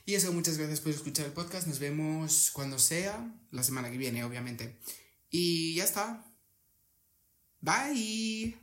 Y 0.04 0.14
eso, 0.14 0.32
muchas 0.32 0.58
gracias 0.58 0.80
por 0.80 0.92
escuchar 0.92 1.26
el 1.26 1.32
podcast. 1.32 1.66
Nos 1.66 1.78
vemos 1.78 2.50
cuando 2.52 2.78
sea, 2.78 3.32
la 3.50 3.62
semana 3.62 3.90
que 3.90 3.98
viene, 3.98 4.24
obviamente. 4.24 4.78
Y 5.30 5.74
ya 5.74 5.84
está. 5.84 6.24
Bye. 7.60 8.56